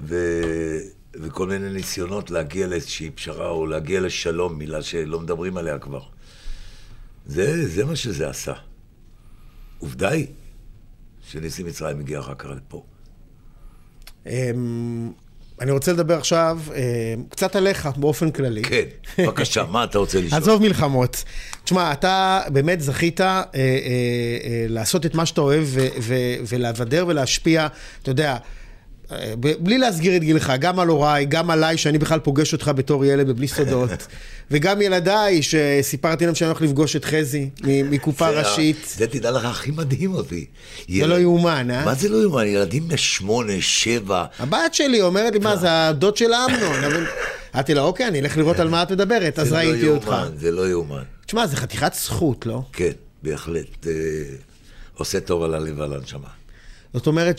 ו... 0.00 0.16
וכל 1.14 1.46
מיני 1.46 1.72
ניסיונות 1.72 2.30
להגיע 2.30 2.66
לאיזושהי 2.66 3.10
פשרה, 3.10 3.48
או 3.48 3.66
להגיע 3.66 4.00
לשלום, 4.00 4.58
מילה 4.58 4.82
שלא 4.82 5.20
מדברים 5.20 5.56
עליה 5.56 5.78
כבר. 5.78 6.02
זה, 7.26 7.68
זה 7.68 7.84
מה 7.84 7.96
שזה 7.96 8.28
עשה. 8.28 8.54
עובדה 9.78 10.08
היא 10.08 10.26
שניסים 11.32 11.66
מצרים 11.66 12.00
הגיע 12.00 12.20
אחר 12.20 12.34
כך 12.34 12.46
לפה. 12.56 12.82
אמ, 14.26 15.12
אני 15.60 15.70
רוצה 15.70 15.92
לדבר 15.92 16.18
עכשיו 16.18 16.58
אה, 16.74 17.14
קצת 17.28 17.56
עליך 17.56 17.88
באופן 17.96 18.30
כללי. 18.30 18.62
כן, 18.62 18.84
בבקשה, 19.18 19.64
מה 19.64 19.84
אתה 19.84 19.98
רוצה 19.98 20.20
לשאול? 20.20 20.40
עזוב 20.40 20.62
מלחמות. 20.62 21.24
תשמע, 21.64 21.92
אתה 21.92 22.40
באמת 22.48 22.80
זכית 22.80 23.20
אה, 23.20 23.26
אה, 23.26 23.42
אה, 23.54 24.64
לעשות 24.68 25.06
את 25.06 25.14
מה 25.14 25.26
שאתה 25.26 25.40
אוהב 25.40 25.64
ולבדר 26.48 27.04
ולהשפיע, 27.08 27.66
אתה 28.02 28.10
יודע, 28.10 28.36
בלי 29.58 29.78
להסגיר 29.78 30.16
את 30.16 30.20
גילך, 30.22 30.52
גם 30.60 30.80
על 30.80 30.88
הוריי, 30.88 31.26
גם 31.26 31.50
עליי, 31.50 31.76
שאני 31.78 31.98
בכלל 31.98 32.18
פוגש 32.18 32.52
אותך 32.52 32.70
בתור 32.76 33.04
ילד 33.04 33.26
בבלי 33.28 33.48
סודות, 33.48 33.90
וגם 34.50 34.82
ילדיי, 34.82 35.42
שסיפרתי 35.42 36.26
להם 36.26 36.34
שאני 36.34 36.48
הולך 36.48 36.62
לפגוש 36.62 36.96
את 36.96 37.04
חזי 37.04 37.50
מקופה 37.90 38.32
זה 38.32 38.38
ראשית. 38.40 38.94
זה 38.96 39.06
תדע 39.06 39.30
לך 39.30 39.44
הכי 39.44 39.70
מדהים 39.70 40.14
אותי. 40.14 40.46
זה 40.88 41.06
לא 41.06 41.20
יאומן, 41.20 41.70
אה? 41.70 41.84
מה 41.84 41.94
זה 41.94 42.08
לא 42.08 42.22
יאומן? 42.22 42.46
ילדים 42.46 42.88
בני 42.88 42.96
שמונה, 42.96 43.52
שבע. 43.60 44.24
הבת 44.38 44.74
שלי 44.74 45.02
אומרת 45.02 45.32
לי, 45.32 45.38
מה, 45.38 45.56
זה 45.56 45.66
הדוד 45.88 46.16
של 46.16 46.30
אמנון. 46.34 46.84
אבל- 46.84 47.06
אמרתי 47.54 47.74
לה, 47.74 47.82
אוקיי, 47.82 48.08
אני 48.08 48.20
אלך 48.20 48.36
לראות 48.36 48.58
על 48.60 48.68
מה 48.68 48.82
את 48.82 48.92
מדברת, 48.92 49.38
אז 49.38 49.48
זה 49.48 49.54
לא 49.54 49.58
ראיתי 49.58 49.88
אותך. 49.88 50.06
יאומן, 50.06 50.30
זה 50.36 50.50
לא 50.50 50.68
יאומן. 50.70 51.02
תשמע, 51.26 51.46
זה 51.46 51.56
חתיכת 51.56 51.92
זכות, 51.94 52.46
לא? 52.46 52.62
כן, 52.72 52.90
בהחלט. 53.22 53.86
אה, 53.86 53.92
עושה 54.94 55.20
טוב 55.20 55.42
על 55.42 55.54
הלב 55.54 55.78
ועל 55.78 55.92
הנשמה. 55.94 56.28
זאת 56.94 57.06
אומרת 57.06 57.38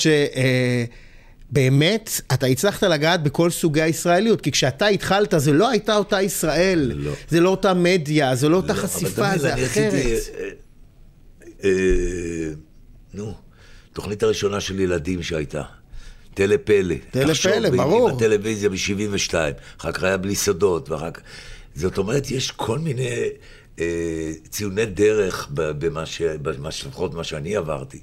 שבאמת, 1.52 2.22
אתה 2.34 2.46
הצלחת 2.46 2.84
לגעת 2.84 3.24
בכל 3.24 3.50
סוגי 3.50 3.82
הישראליות, 3.82 4.42
כי 4.42 4.52
כשאתה 4.52 4.88
התחלת, 4.88 5.34
זה 5.38 5.54
לא 5.54 5.70
הייתה 5.70 5.96
אותה 5.96 6.22
ישראל. 6.22 6.92
לא. 6.96 7.12
זה 7.30 7.40
לא 7.40 7.50
אותה 7.50 7.74
מדיה, 7.74 8.36
זה 8.36 8.50
לא 8.50 8.58
אותה 8.58 8.74
לא, 8.74 8.80
אבל 8.80 8.88
חשיפה, 8.88 9.38
זה 9.38 9.54
אחרת. 9.54 9.94
עשיתי, 9.94 10.14
אה, 10.14 10.50
אה, 11.64 12.50
נו, 13.14 13.34
תוכנית 13.94 14.24
הראשונה 14.24 14.62
של 14.62 14.80
ילדים 14.80 15.24
שהייתה. 15.24 15.62
טלה 16.34 16.58
פלא. 16.58 16.96
תחשוב, 17.12 17.52
פלא, 17.52 17.70
ברור. 17.70 18.10
עם 18.10 18.16
הטלוויזיה 18.16 18.70
ב-72, 18.70 19.34
אחר 19.80 19.92
כך 19.92 20.04
היה 20.04 20.18
בלי 20.18 20.36
סודות, 20.36 20.90
ואחר 20.90 21.12
כך... 21.12 21.22
זאת 21.76 21.98
אומרת, 21.98 22.32
יש 22.32 22.52
כל 22.52 22.80
מיני 22.80 23.10
אה, 23.80 24.32
ציוני 24.50 24.86
דרך 24.86 25.48
במה 25.52 26.06
ש... 26.06 26.22
במה 26.22 26.72
ש- 26.72 26.86
לפחות 26.86 27.14
מה 27.14 27.24
שאני 27.24 27.56
עברתי, 27.56 28.00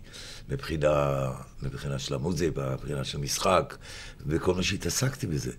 מבחינה, 0.48 1.26
מבחינה 1.62 1.98
של 1.98 2.14
המוזיקה, 2.14 2.74
מבחינה 2.74 3.04
של 3.04 3.18
משחק, 3.18 3.76
וכל 4.26 4.54
מה 4.54 4.62
שהתעסקתי 4.62 5.26
בזה. 5.26 5.52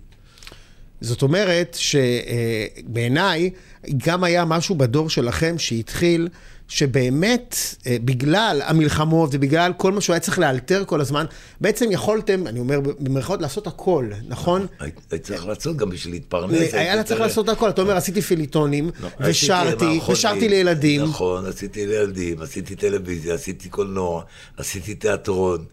זאת 1.00 1.22
אומרת 1.22 1.76
שבעיניי 1.80 3.50
גם 3.96 4.24
היה 4.24 4.44
משהו 4.44 4.74
בדור 4.74 5.10
שלכם 5.10 5.58
שהתחיל, 5.58 6.28
שבאמת 6.70 7.56
אה, 7.86 7.96
בגלל 8.04 8.62
המלחמות 8.64 9.30
ובגלל 9.32 9.72
כל 9.76 9.92
מה 9.92 10.00
שהוא 10.00 10.14
היה 10.14 10.20
צריך 10.20 10.38
לאלתר 10.38 10.84
כל 10.86 11.00
הזמן, 11.00 11.26
בעצם 11.60 11.90
יכולתם, 11.90 12.46
אני 12.46 12.60
אומר 12.60 12.80
במרכאות, 12.80 13.42
לעשות 13.42 13.66
הכל, 13.66 14.10
נכון? 14.28 14.66
היית 14.78 14.94
היית 15.10 15.22
צריך 15.22 15.46
לעשות 15.46 15.76
גם 15.76 15.90
בשביל 15.90 16.14
להתפרנס. 16.14 16.74
היה 16.74 16.92
היית 16.92 17.06
צריך 17.06 17.20
לעשות 17.20 17.48
הכל, 17.48 17.70
אתה 17.70 17.82
אומר, 17.82 17.96
עשיתי 17.96 18.22
פיליטונים, 18.22 18.90
לא, 19.00 19.08
ושרתי, 19.20 20.00
ושרתי 20.10 20.48
לילדים. 20.48 21.02
נכון, 21.02 21.46
עשיתי 21.46 21.86
לילדים, 21.86 22.42
עשיתי 22.42 22.76
טלוויזיה, 22.76 23.34
עשיתי 23.34 23.68
קולנוע, 23.68 24.22
עשיתי 24.56 24.94
תיאטרון. 24.94 25.64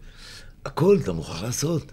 הכל 0.64 0.98
אתה 1.02 1.12
מוכרח 1.12 1.42
לעשות. 1.42 1.92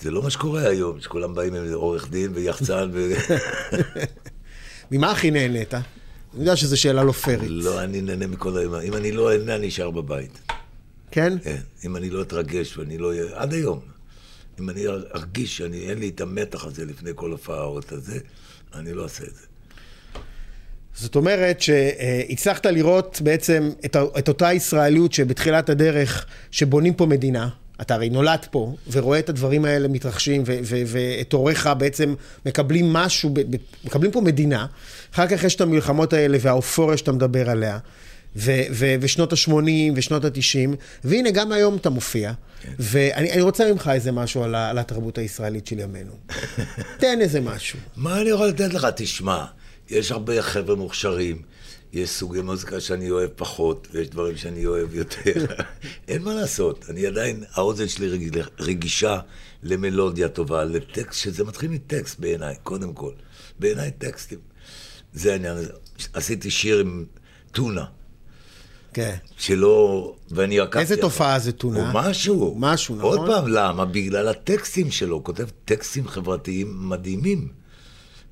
זה 0.00 0.10
לא 0.10 0.22
מה 0.22 0.30
שקורה 0.30 0.68
היום, 0.68 1.00
שכולם 1.00 1.34
באים 1.34 1.54
עם 1.54 1.72
עורך 1.72 2.10
דין 2.10 2.30
ויחצן 2.34 2.90
ו... 2.92 3.12
ממה 4.90 5.10
הכי 5.10 5.30
נהנית? 5.30 5.74
אני 6.34 6.40
יודע 6.40 6.56
שזו 6.56 6.80
שאלה 6.80 7.04
לא 7.04 7.12
פיירית. 7.12 7.50
לא, 7.50 7.84
אני 7.84 8.00
נהנה 8.00 8.26
מכל 8.26 8.58
היום. 8.58 8.74
אם 8.74 8.96
אני 8.96 9.12
לא 9.12 9.32
אהנה, 9.32 9.54
אני 9.56 9.68
אשאר 9.68 9.90
בבית. 9.90 10.38
כן? 11.10 11.38
כן. 11.42 11.56
אם 11.84 11.96
אני 11.96 12.10
לא 12.10 12.22
אתרגש 12.22 12.76
ואני 12.78 12.98
לא 12.98 13.08
אהיה... 13.08 13.24
עד 13.34 13.52
היום. 13.52 13.80
אם 14.60 14.70
אני 14.70 14.86
ארגיש 15.14 15.56
שאני, 15.56 15.90
אין 15.90 15.98
לי 15.98 16.08
את 16.08 16.20
המתח 16.20 16.64
הזה 16.64 16.84
לפני 16.84 17.10
כל 17.14 17.34
את 17.78 17.92
הזה, 17.92 18.18
אני 18.74 18.92
לא 18.92 19.02
אעשה 19.02 19.24
את 19.24 19.34
זה. 19.34 19.46
זאת 20.94 21.16
אומרת 21.16 21.60
שהצלחת 21.60 22.66
לראות 22.66 23.20
בעצם 23.24 23.70
את, 23.84 23.96
את 24.18 24.28
אותה 24.28 24.52
ישראליות 24.52 25.12
שבתחילת 25.12 25.68
הדרך, 25.68 26.26
שבונים 26.50 26.94
פה 26.94 27.06
מדינה. 27.06 27.48
אתה 27.80 27.94
הרי 27.94 28.10
נולד 28.10 28.46
פה, 28.50 28.74
ורואה 28.90 29.18
את 29.18 29.28
הדברים 29.28 29.64
האלה 29.64 29.88
מתרחשים, 29.88 30.42
ואת 30.86 31.32
הוריך 31.32 31.70
בעצם 31.78 32.14
מקבלים 32.46 32.92
משהו, 32.92 33.34
מקבלים 33.84 34.12
פה 34.12 34.20
מדינה. 34.20 34.66
אחר 35.14 35.26
כך 35.26 35.44
יש 35.44 35.54
את 35.54 35.60
המלחמות 35.60 36.12
האלה 36.12 36.38
והאופוריה 36.40 36.96
שאתה 36.96 37.12
מדבר 37.12 37.50
עליה, 37.50 37.78
ו- 38.36 38.50
ו- 38.72 38.94
ושנות 39.00 39.32
ה-80 39.32 39.52
ושנות 39.96 40.24
ה-90, 40.24 40.70
והנה 41.04 41.30
גם 41.30 41.52
היום 41.52 41.76
אתה 41.76 41.90
מופיע. 41.90 42.32
ואני 42.78 43.32
אני 43.32 43.40
רוצה 43.40 43.72
ממך 43.72 43.90
איזה 43.94 44.12
משהו 44.12 44.42
על, 44.42 44.54
על 44.54 44.78
התרבות 44.78 45.18
הישראלית 45.18 45.66
של 45.66 45.78
ימינו. 45.78 46.12
תן 47.00 47.18
איזה 47.20 47.40
משהו. 47.40 47.78
מה 47.96 48.20
אני 48.20 48.30
יכול 48.30 48.46
לתת 48.46 48.74
לך? 48.74 48.86
תשמע, 48.96 49.44
יש 49.90 50.12
הרבה 50.12 50.42
חבר'ה 50.42 50.76
מוכשרים, 50.76 51.42
יש 51.92 52.10
סוגי 52.10 52.40
מוזיקה 52.40 52.80
שאני 52.80 53.10
אוהב 53.10 53.30
פחות, 53.36 53.88
ויש 53.92 54.08
דברים 54.08 54.36
שאני 54.36 54.66
אוהב 54.66 54.94
יותר. 54.94 55.46
אין 56.08 56.22
מה 56.22 56.34
לעשות, 56.34 56.84
אני 56.90 57.06
עדיין, 57.06 57.44
האוזן 57.54 57.88
שלי 57.88 58.08
רג- 58.08 58.44
רגישה 58.60 59.18
למלודיה 59.62 60.28
טובה, 60.28 60.64
לטקסט, 60.64 61.20
שזה 61.20 61.44
מתחיל 61.44 61.70
מטקסט 61.70 62.20
בעיניי, 62.20 62.54
קודם 62.62 62.92
כל. 62.92 63.12
בעיניי 63.58 63.90
טקסטים. 63.90 64.38
זה 65.12 65.32
העניין 65.32 65.56
הזה. 65.56 65.72
עשיתי 66.12 66.50
שיר 66.50 66.78
עם 66.78 67.04
טונה. 67.52 67.84
כן. 68.92 69.14
שלא, 69.38 70.14
ואני 70.30 70.60
עקבתי... 70.60 70.78
איזה. 70.78 70.96
תופעה 70.96 71.38
זה 71.38 71.52
טונה? 71.52 71.78
הוא 71.92 72.00
משהו. 72.00 72.54
משהו, 72.58 72.96
נכון? 72.96 73.18
עוד 73.18 73.28
פעם, 73.30 73.48
למה? 73.48 73.84
בגלל 73.84 74.28
הטקסטים 74.28 74.90
שלו, 74.90 75.16
הוא 75.16 75.24
כותב 75.24 75.46
טקסטים 75.64 76.08
חברתיים 76.08 76.88
מדהימים. 76.88 77.48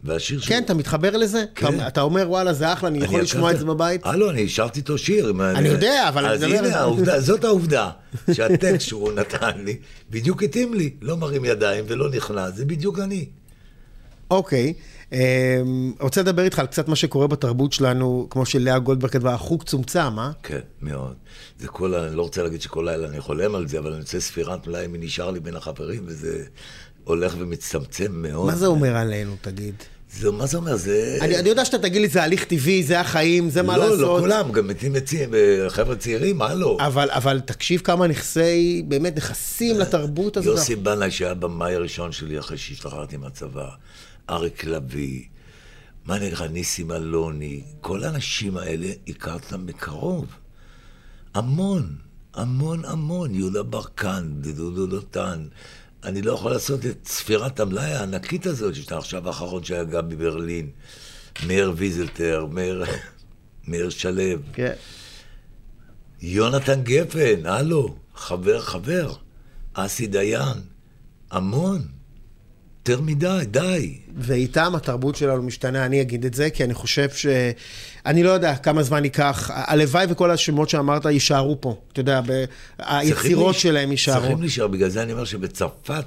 והשיר 0.04 0.40
שלו... 0.40 0.48
כן, 0.48 0.62
אתה 0.64 0.74
מתחבר 0.74 1.16
לזה? 1.16 1.44
כן. 1.54 1.74
אתה, 1.76 1.88
אתה 1.88 2.00
אומר, 2.00 2.26
וואלה, 2.30 2.52
זה 2.52 2.72
אחלה, 2.72 2.88
אני 2.88 2.98
יכול 2.98 3.14
אני 3.14 3.24
לשמוע 3.24 3.48
עקבתי- 3.50 3.54
את 3.54 3.66
זה 3.66 3.74
בבית? 3.74 4.00
הלו, 4.06 4.30
אני 4.30 4.44
השארתי 4.44 4.78
איתו 4.80 4.98
שיר. 4.98 5.28
עם- 5.28 5.40
אני 5.40 5.68
יודע, 5.68 6.08
אבל 6.08 6.24
אני 6.24 6.34
אז 6.34 6.40
זה. 6.40 6.46
הנה, 6.46 6.76
העובדה, 6.76 7.20
זאת 7.28 7.44
העובדה, 7.44 7.90
שהטקסט 8.32 8.88
שהוא 8.88 9.12
נתן 9.12 9.50
לי, 9.64 9.76
בדיוק 10.10 10.42
התאים 10.42 10.74
לי. 10.74 10.90
לא 11.02 11.16
מרים 11.16 11.44
ידיים 11.44 11.84
ולא 11.88 12.10
נכנע, 12.10 12.50
זה 12.50 12.64
בדיוק 12.64 12.98
אני. 12.98 13.26
אוקיי. 14.30 14.66
אמ, 14.66 14.72
רוצה 16.00 16.20
לדבר 16.20 16.42
איתך 16.42 16.58
על 16.58 16.66
קצת 16.66 16.88
מה 16.88 16.96
שקורה 16.96 17.26
בתרבות 17.26 17.72
שלנו, 17.72 18.26
כמו 18.30 18.46
שלאה 18.46 18.78
גולדברג 18.78 19.10
כתבה, 19.10 19.34
החוג 19.34 19.62
צומצם, 19.62 20.18
אה? 20.18 20.30
כן, 20.42 20.60
מאוד. 20.82 21.14
זה 21.58 21.68
כל 21.68 21.94
ה... 21.94 22.06
אני 22.08 22.16
לא 22.16 22.22
רוצה 22.22 22.42
להגיד 22.42 22.62
שכל 22.62 22.88
לילה 22.90 23.08
אני 23.08 23.20
חולם 23.20 23.54
על 23.54 23.68
זה, 23.68 23.78
אבל 23.78 23.92
אני 23.92 24.00
עושה 24.00 24.20
ספירת 24.20 24.66
מלאי 24.66 24.86
מי 24.86 24.98
נשאר 24.98 25.30
לי 25.30 25.40
בין 25.40 25.56
החברים, 25.56 26.02
וזה 26.06 26.44
הולך 27.04 27.34
ומצטמצם 27.38 28.12
מאוד. 28.12 28.46
מה 28.46 28.56
זה 28.56 28.66
אומר 28.66 28.96
עלינו, 28.96 29.36
תגיד? 29.40 29.74
זה, 30.12 30.30
מה 30.30 30.46
זה 30.46 30.56
אומר? 30.56 30.76
זה... 30.76 31.18
אני, 31.20 31.38
אני 31.38 31.48
יודע 31.48 31.64
שאתה 31.64 31.78
תגיד 31.78 32.02
לי, 32.02 32.08
זה 32.08 32.22
הליך 32.22 32.44
טבעי, 32.44 32.82
זה 32.82 33.00
החיים, 33.00 33.50
זה 33.50 33.62
מה 33.62 33.76
לא, 33.76 33.84
לעשות. 33.84 34.00
לא 34.00 34.16
כולם, 34.20 34.52
גם 34.52 34.66
מתים 34.66 34.94
עצים, 34.94 35.30
חבר'ה 35.68 35.96
צעירים, 35.96 36.36
מה 36.38 36.54
לא? 36.54 36.78
אבל, 36.80 37.10
אבל 37.10 37.40
תקשיב 37.40 37.80
כמה 37.80 38.06
נכסי, 38.06 38.82
באמת 38.88 39.16
נכסים 39.16 39.78
לתרבות 39.78 40.36
הזאת. 40.36 40.56
יוסי 40.56 40.76
בנאי, 40.76 41.10
שהיה 41.10 41.34
במאי 41.34 41.74
הראשון 41.74 42.12
שלי 42.12 42.38
אחרי 42.38 42.58
שהשתחררתי 42.58 43.16
מהצבא, 43.16 43.68
אריק 44.30 44.64
לביא, 44.64 45.24
מה 46.04 46.16
אני 46.16 46.30
לך, 46.30 46.42
ניסים 46.42 46.92
אלוני, 46.92 47.62
כל 47.80 48.04
האנשים 48.04 48.56
האלה, 48.56 48.88
הכרת 49.08 49.44
אותם 49.44 49.66
מקרוב. 49.66 50.26
המון, 51.34 51.96
המון 52.34 52.84
המון, 52.84 53.34
יהודה 53.34 53.62
ברקן, 53.62 54.32
דודו 54.40 54.86
דותן. 54.86 55.46
אני 56.04 56.22
לא 56.22 56.32
יכול 56.32 56.52
לעשות 56.52 56.86
את 56.86 57.06
ספירת 57.06 57.60
המלאי 57.60 57.92
הענקית 57.92 58.46
הזאת, 58.46 58.74
שאתה 58.74 58.98
עכשיו 58.98 59.28
האחרון 59.28 59.64
שהיה 59.64 59.84
גם 59.84 60.08
בברלין. 60.08 60.70
מאיר 61.46 61.72
ויזלטר, 61.76 62.46
מאיר, 62.46 62.84
מאיר 63.68 63.90
שלו, 63.90 64.38
כן. 64.52 64.72
יונתן 66.20 66.82
גפן, 66.82 67.46
הלו, 67.46 67.96
חבר 68.14 68.60
חבר, 68.60 69.12
אסי 69.72 70.06
דיין, 70.06 70.60
המון, 71.30 71.82
יותר 72.90 73.02
מדי, 73.02 73.38
די. 73.50 73.94
ואיתם 74.16 74.74
התרבות 74.74 75.16
שלנו 75.16 75.42
משתנה, 75.42 75.86
אני 75.86 76.00
אגיד 76.00 76.24
את 76.24 76.34
זה, 76.34 76.50
כי 76.50 76.64
אני 76.64 76.74
חושב 76.74 77.10
ש... 77.10 77.26
אני 78.06 78.22
לא 78.22 78.30
יודע 78.30 78.56
כמה 78.56 78.82
זמן 78.82 79.04
ייקח, 79.04 79.50
הלוואי 79.54 80.06
וכל 80.08 80.30
השמות 80.30 80.68
שאמרת 80.68 81.04
יישארו 81.04 81.60
פה, 81.60 81.76
אתה 81.92 82.00
יודע. 82.00 82.20
היצירות 82.78 83.54
שלהם 83.54 83.90
יישארו. 83.90 84.20
צריכים 84.20 84.40
להישאר, 84.40 84.66
בגלל 84.66 84.88
זה 84.88 85.02
אני 85.02 85.12
אומר 85.12 85.24
שבצרפת, 85.24 86.04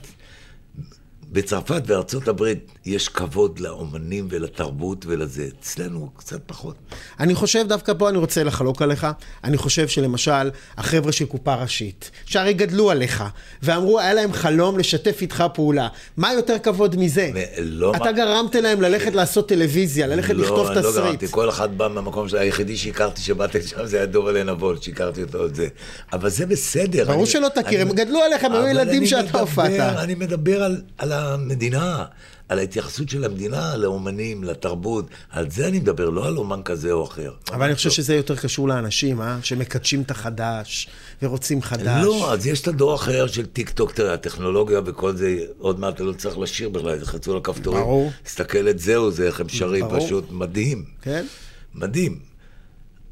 בצרפת 1.32 1.82
וארצות 1.86 2.28
הברית 2.28 2.72
יש 2.86 3.08
כבוד 3.10 3.60
לאומנים 3.60 4.28
ולתרבות 4.32 5.06
ולזה. 5.08 5.48
אצלנו 5.60 6.10
קצת 6.18 6.40
פחות. 6.46 6.76
אני 7.20 7.36
חושב, 7.36 7.66
דווקא 7.68 7.94
פה 7.98 8.10
אני 8.10 8.18
רוצה 8.18 8.44
לחלוק 8.44 8.82
עליך. 8.82 9.08
אני 9.44 9.58
חושב 9.58 9.88
שלמשל, 9.88 10.50
החבר'ה 10.78 11.12
של 11.12 11.26
קופה 11.26 11.56
ראשית, 11.56 12.12
שהרי 12.26 12.54
גדלו 12.54 12.92
עליך, 12.92 13.24
ואמרו, 13.64 14.00
היה 14.00 14.14
להם 14.14 14.34
חלום 14.34 14.78
לשתף 14.80 15.18
איתך 15.22 15.44
פעולה. 15.54 15.88
מה 16.18 16.34
יותר 16.34 16.60
כבוד 16.64 16.96
מזה? 17.00 17.30
לא 17.60 17.92
אתה 17.92 18.04
מה- 18.04 18.12
גרמת 18.12 18.56
להם 18.56 18.82
ללכת 18.82 19.14
לעשות 19.16 19.50
טלוויזיה, 19.50 20.08
ללכת 20.08 20.34
לכתוב 20.34 20.58
לא, 20.58 20.72
אני 20.72 20.76
לא 20.76 20.82
תסריט. 20.82 21.06
גרמתי, 21.06 21.28
כל 21.32 21.50
אחד 21.50 21.78
בא 21.78 21.88
מהמקום 21.88 22.30
של 22.30 22.38
היחידי 22.38 22.78
שהכרתי 22.78 23.22
שבאתי 23.22 23.58
לשם 23.60 23.86
זה 23.86 23.98
היה 23.98 24.06
דורל 24.06 24.44
נבול, 24.44 24.78
שהכרתי 24.82 25.24
אותו 25.24 25.46
את 25.46 25.56
זה. 25.56 25.68
אבל 26.14 26.30
זה 26.30 26.46
בסדר. 26.46 27.06
ברור 27.06 27.18
אני- 27.24 27.26
שלא 27.30 27.48
תכיר, 27.56 27.82
אני- 27.82 27.90
הם 27.90 27.96
גדלו 27.96 28.20
עליך, 28.22 28.44
הם 28.44 28.54
היו 28.54 28.68
ילדים 28.68 29.06
שאתה 29.06 29.40
הופעת. 29.40 29.72
אני 29.80 30.16
מדבר 30.16 30.64
על, 30.64 30.82
על 30.98 31.12
המדינה, 31.22 32.06
על 32.50 32.60
ההתייחסות 32.60 33.10
של 33.10 33.24
המדינה 33.24 33.76
לאומנים, 33.78 34.44
לתרבות, 34.44 35.06
על 35.30 35.52
זה 35.52 35.68
אני 35.68 35.80
מדבר, 35.80 36.10
לא 36.10 36.28
על 36.28 36.38
אומן 36.38 36.62
כזה 36.64 36.92
או 36.92 37.04
אחר. 37.04 37.32
אבל 37.52 37.66
אני 37.66 37.76
חושב 37.76 37.90
שזה 37.90 38.16
יותר 38.16 38.36
קשור 38.36 38.68
לאנשים, 38.68 39.22
אה? 39.22 39.38
שמקדשים 39.44 40.02
את 40.02 40.12
החדש, 40.12 40.88
ורוצים 41.22 41.62
חדש. 41.62 42.04
לא, 42.06 42.34
אז 42.34 42.48
יש 42.48 42.62
את 42.62 42.68
הדור 42.68 42.96
אחר 42.96 43.28
של 43.28 43.46
טיק 43.46 43.70
טוק, 43.70 43.92
תראה, 43.92 44.14
הטכנולוגיה 44.14 44.80
וכל 44.86 45.16
זה, 45.16 45.38
עוד 45.58 45.80
מעט 45.80 45.96
אתה 45.96 46.04
לא 46.04 46.14
צריך 46.14 46.38
לשיר 46.38 46.70
בכלל, 46.70 47.00
תחצו 47.00 47.32
על 47.32 47.38
הכפתורים. 47.38 47.82
ברור. 47.82 48.12
תסתכל 48.24 48.70
את 48.70 48.80
זהו, 48.80 49.12
זה 49.12 49.28
איך 49.28 49.40
הם 49.40 49.50
שרים, 49.50 49.88
ברור. 49.88 50.06
פשוט 50.06 50.32
מדהים. 50.32 50.86
כן? 51.02 51.26
מדהים. 51.74 52.20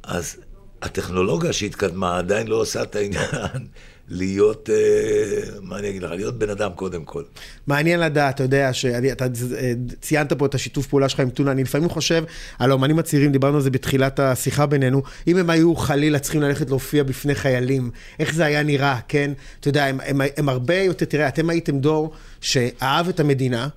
אז 0.03 0.37
הטכנולוגיה 0.81 1.53
שהתקדמה 1.53 2.17
עדיין 2.17 2.47
לא 2.47 2.55
עושה 2.55 2.83
את 2.83 2.95
העניין 2.95 3.67
להיות, 4.09 4.69
אה, 4.69 5.49
מה 5.61 5.79
אני 5.79 5.89
אגיד 5.89 6.03
לך, 6.03 6.11
להיות 6.11 6.39
בן 6.39 6.49
אדם 6.49 6.71
קודם 6.75 7.05
כל. 7.05 7.23
מעניין 7.67 7.99
לדעת, 7.99 8.35
אתה 8.35 8.43
יודע, 8.43 8.73
שאתה 8.73 9.25
ציינת 10.01 10.33
פה 10.33 10.45
את 10.45 10.55
השיתוף 10.55 10.87
פעולה 10.87 11.09
שלך 11.09 11.19
עם 11.19 11.29
טונה, 11.29 11.51
אני 11.51 11.63
לפעמים 11.63 11.89
חושב 11.89 12.23
על 12.59 12.71
האומנים 12.71 12.99
הצעירים, 12.99 13.31
דיברנו 13.31 13.55
על 13.55 13.61
זה 13.61 13.69
בתחילת 13.69 14.19
השיחה 14.19 14.65
בינינו, 14.65 15.01
אם 15.27 15.37
הם 15.37 15.49
היו 15.49 15.75
חלילה 15.75 16.19
צריכים 16.19 16.41
ללכת 16.41 16.69
להופיע 16.69 17.03
בפני 17.03 17.35
חיילים, 17.35 17.91
איך 18.19 18.33
זה 18.33 18.45
היה 18.45 18.63
נראה, 18.63 18.99
כן? 19.07 19.31
אתה 19.59 19.67
יודע, 19.67 19.85
הם, 19.85 19.99
הם, 20.05 20.21
הם 20.37 20.49
הרבה 20.49 20.75
יותר, 20.75 21.05
תראה, 21.05 21.27
אתם 21.27 21.49
הייתם 21.49 21.79
דור 21.79 22.11
שאהב 22.41 23.07
את 23.09 23.19
המדינה. 23.19 23.67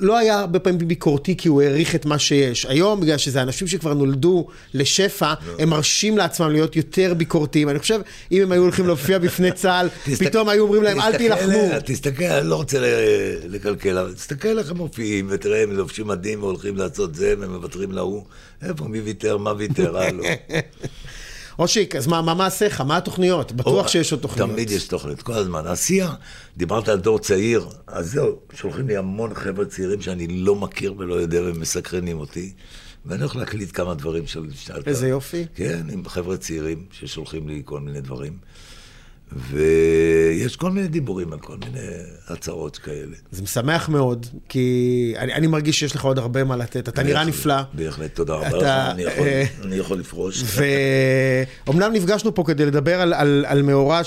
לא 0.00 0.18
היה 0.18 0.38
הרבה 0.38 0.58
פעמים 0.58 0.88
ביקורתי 0.88 1.36
כי 1.36 1.48
הוא 1.48 1.62
העריך 1.62 1.94
את 1.94 2.06
מה 2.06 2.18
שיש. 2.18 2.66
היום, 2.66 3.00
בגלל 3.00 3.18
שזה 3.18 3.42
אנשים 3.42 3.66
שכבר 3.66 3.94
נולדו 3.94 4.46
לשפע, 4.74 5.34
הם 5.58 5.68
מרשים 5.68 6.18
לעצמם 6.18 6.50
להיות 6.50 6.76
יותר 6.76 7.14
ביקורתיים. 7.14 7.68
אני 7.68 7.78
חושב, 7.78 8.00
אם 8.32 8.42
הם 8.42 8.52
היו 8.52 8.62
הולכים 8.62 8.86
להופיע 8.86 9.18
בפני 9.18 9.52
צה"ל, 9.52 9.88
פתאום 10.24 10.48
היו 10.48 10.62
אומרים 10.62 10.82
להם, 10.82 11.00
אל 11.00 11.16
תילחמו. 11.16 11.68
תסתכל, 11.84 12.24
אני 12.24 12.48
לא 12.48 12.56
רוצה 12.56 12.78
לקלקל, 13.48 13.98
אבל 13.98 14.14
תסתכל 14.14 14.58
איך 14.58 14.70
הם 14.70 14.76
מופיעים, 14.76 15.26
ותראה, 15.30 15.62
הם 15.62 15.72
לובשים 15.72 16.06
מדים 16.06 16.42
והולכים 16.42 16.76
לעשות 16.76 17.14
זה, 17.14 17.34
והם 17.38 17.54
מוותרים 17.54 17.92
להוא. 17.92 18.22
איפה, 18.62 18.84
מי 18.84 19.00
ויתר, 19.00 19.36
מה 19.36 19.52
ויתר, 19.56 19.98
הלו. 19.98 20.24
אושיק, 21.58 21.96
אז 21.96 22.06
מה, 22.06 22.22
מה 22.22 22.34
מעשיך? 22.34 22.80
מה 22.80 22.96
התוכניות? 22.96 23.52
בטוח 23.52 23.86
או, 23.86 23.88
שיש 23.88 24.12
עוד 24.12 24.20
תוכניות. 24.20 24.50
תמיד 24.50 24.70
יש 24.70 24.88
תוכנית, 24.88 25.22
כל 25.22 25.32
הזמן. 25.32 25.66
עשייה, 25.66 26.14
דיברת 26.56 26.88
על 26.88 26.98
דור 26.98 27.18
צעיר, 27.18 27.68
אז 27.86 28.10
זהו, 28.12 28.38
שולחים 28.54 28.88
לי 28.88 28.96
המון 28.96 29.34
חבר'ה 29.34 29.64
צעירים 29.64 30.00
שאני 30.00 30.26
לא 30.26 30.54
מכיר 30.54 30.94
ולא 30.98 31.14
יודע 31.14 31.42
והם 31.42 31.60
מסקרנים 31.60 32.20
אותי. 32.20 32.52
ואני 33.06 33.20
הולך 33.22 33.36
להקליט 33.36 33.70
כמה 33.76 33.94
דברים 33.94 34.26
של... 34.26 34.44
איזה 34.86 35.08
יופי. 35.08 35.46
כן, 35.54 35.86
עם 35.92 36.08
חבר'ה 36.08 36.36
צעירים 36.36 36.86
ששולחים 36.92 37.48
לי 37.48 37.62
כל 37.64 37.80
מיני 37.80 38.00
דברים. 38.00 38.32
ויש 39.50 40.56
כל 40.56 40.70
מיני 40.70 40.88
דיבורים 40.88 41.32
על 41.32 41.38
כל 41.38 41.56
מיני 41.64 41.86
הצעות 42.28 42.76
כאלה. 42.78 43.16
זה 43.30 43.42
משמח 43.42 43.88
מאוד, 43.88 44.26
כי 44.48 45.14
אני, 45.18 45.34
אני 45.34 45.46
מרגיש 45.46 45.78
שיש 45.80 45.94
לך 45.94 46.04
עוד 46.04 46.18
הרבה 46.18 46.44
מה 46.44 46.56
לתת. 46.56 46.88
אתה 46.88 47.02
נראה 47.02 47.24
נפלא. 47.24 47.54
בהחלט, 47.72 48.14
תודה 48.14 48.34
רבה 48.34 48.48
אתה, 48.48 48.56
לך, 48.88 48.94
אני 48.94 49.02
יכול- 49.02 49.26
אה, 49.26 49.44
אני 49.64 49.76
יכול 49.76 49.98
לפרוש. 49.98 50.42
ואומנם 51.66 51.92
נפגשנו 51.92 52.34
פה 52.34 52.44
כדי 52.46 52.66
לדבר 52.66 53.00
על, 53.00 53.12
על, 53.14 53.44
על 53.48 53.62
מאורע 53.62 54.00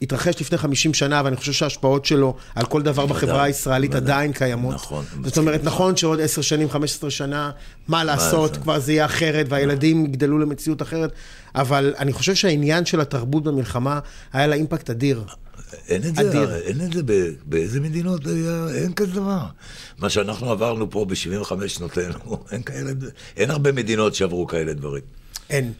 שהתרחש 0.00 0.40
לפני 0.40 0.58
50 0.58 0.94
שנה, 0.94 1.22
ואני 1.24 1.36
חושב 1.36 1.52
שההשפעות 1.52 2.04
שלו 2.04 2.36
על 2.54 2.66
כל 2.66 2.82
דבר 2.82 3.06
בחברה 3.06 3.42
הישראלית. 3.42 3.94
עדיין 3.94 4.32
קיימות. 4.32 4.74
נכון, 4.74 5.04
זאת 5.24 5.38
אומרת. 5.38 5.64
נכון 5.64 5.96
שעוד 5.96 6.20
10 6.20 6.42
שנים, 6.42 6.70
15 6.70 7.10
שנה, 7.10 7.50
מה 7.88 8.04
לעשות? 8.04 8.56
כבר 8.56 8.78
זה 8.78 8.92
יהיה 8.92 9.04
אחרת, 9.04 9.46
והילדים 9.48 10.04
יגדלו 10.04 10.38
למציאות 10.38 10.82
אחרת, 10.82 11.12
אבל 11.54 11.94
אני 11.98 12.12
חושב 12.12 12.34
שהעניין 12.34 12.86
של 12.86 13.00
התרבות 13.00 13.44
במלחמה, 13.44 14.00
היה 14.32 14.46
לה 14.46 14.54
אימפקט 14.56 14.90
אדיר. 14.90 15.24
אין 15.88 16.02
את 16.02 16.18
אדיר. 16.18 16.46
זה, 16.46 16.56
אין 16.56 16.80
את 16.80 16.92
זה 16.92 17.02
באיזה 17.44 17.80
מדינות 17.80 18.26
היה, 18.26 18.66
אין 18.74 18.92
כזה 18.92 19.12
דבר. 19.12 19.40
מה 19.98 20.10
שאנחנו 20.10 20.50
עברנו 20.50 20.90
פה 20.90 21.04
ב-75 21.04 21.68
שנותינו, 21.68 22.18
אין 22.52 22.62
כאלה, 22.62 22.90
אין 23.36 23.50
הרבה 23.50 23.72
מדינות 23.72 24.14
שעברו 24.14 24.46
כאלה 24.46 24.72
דברים. 24.72 25.02
אין. 25.50 25.72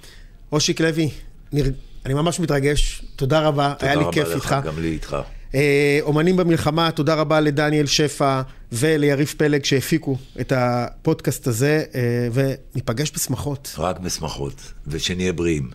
אושיק 0.53 0.81
לוי, 0.81 1.11
נר... 1.53 1.65
אני 2.07 2.15
ממש 2.15 2.41
מתרגש, 2.41 3.03
תודה 3.17 3.41
רבה, 3.41 3.75
היה 3.81 3.95
לי 3.95 4.05
כיף 4.13 4.25
תודה 4.25 4.35
איתך. 4.35 4.53
רבה 4.53 4.59
לך, 4.61 4.67
גם 4.67 4.83
לי 4.83 4.89
איתך. 4.89 5.17
אה, 5.55 5.99
אומנים 6.03 6.37
במלחמה, 6.37 6.91
תודה 6.91 7.15
רבה 7.15 7.41
לדניאל 7.41 7.87
שפע 7.87 8.41
וליריב 8.73 9.35
פלג 9.37 9.65
שהפיקו 9.65 10.17
את 10.41 10.53
הפודקאסט 10.57 11.47
הזה, 11.47 11.85
אה, 11.95 12.01
וניפגש 12.33 13.13
בשמחות. 13.15 13.75
רק 13.79 13.99
בשמחות, 14.01 14.73
ושנהיה 14.87 15.33
בריאים. 15.33 15.71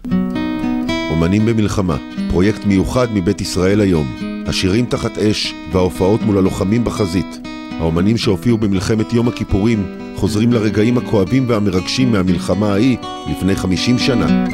אומנים 1.09 1.45
במלחמה, 1.45 1.97
פרויקט 2.29 2.65
מיוחד 2.65 3.07
מבית 3.13 3.41
ישראל 3.41 3.81
היום. 3.81 4.17
השירים 4.47 4.85
תחת 4.85 5.17
אש 5.17 5.53
וההופעות 5.71 6.21
מול 6.21 6.37
הלוחמים 6.37 6.83
בחזית. 6.83 7.37
האומנים 7.79 8.17
שהופיעו 8.17 8.57
במלחמת 8.57 9.13
יום 9.13 9.27
הכיפורים 9.27 9.97
חוזרים 10.15 10.53
לרגעים 10.53 10.97
הכואבים 10.97 11.49
והמרגשים 11.49 12.11
מהמלחמה 12.11 12.73
ההיא 12.73 12.97
לפני 13.31 13.55
50 13.55 13.99
שנה. 13.99 14.45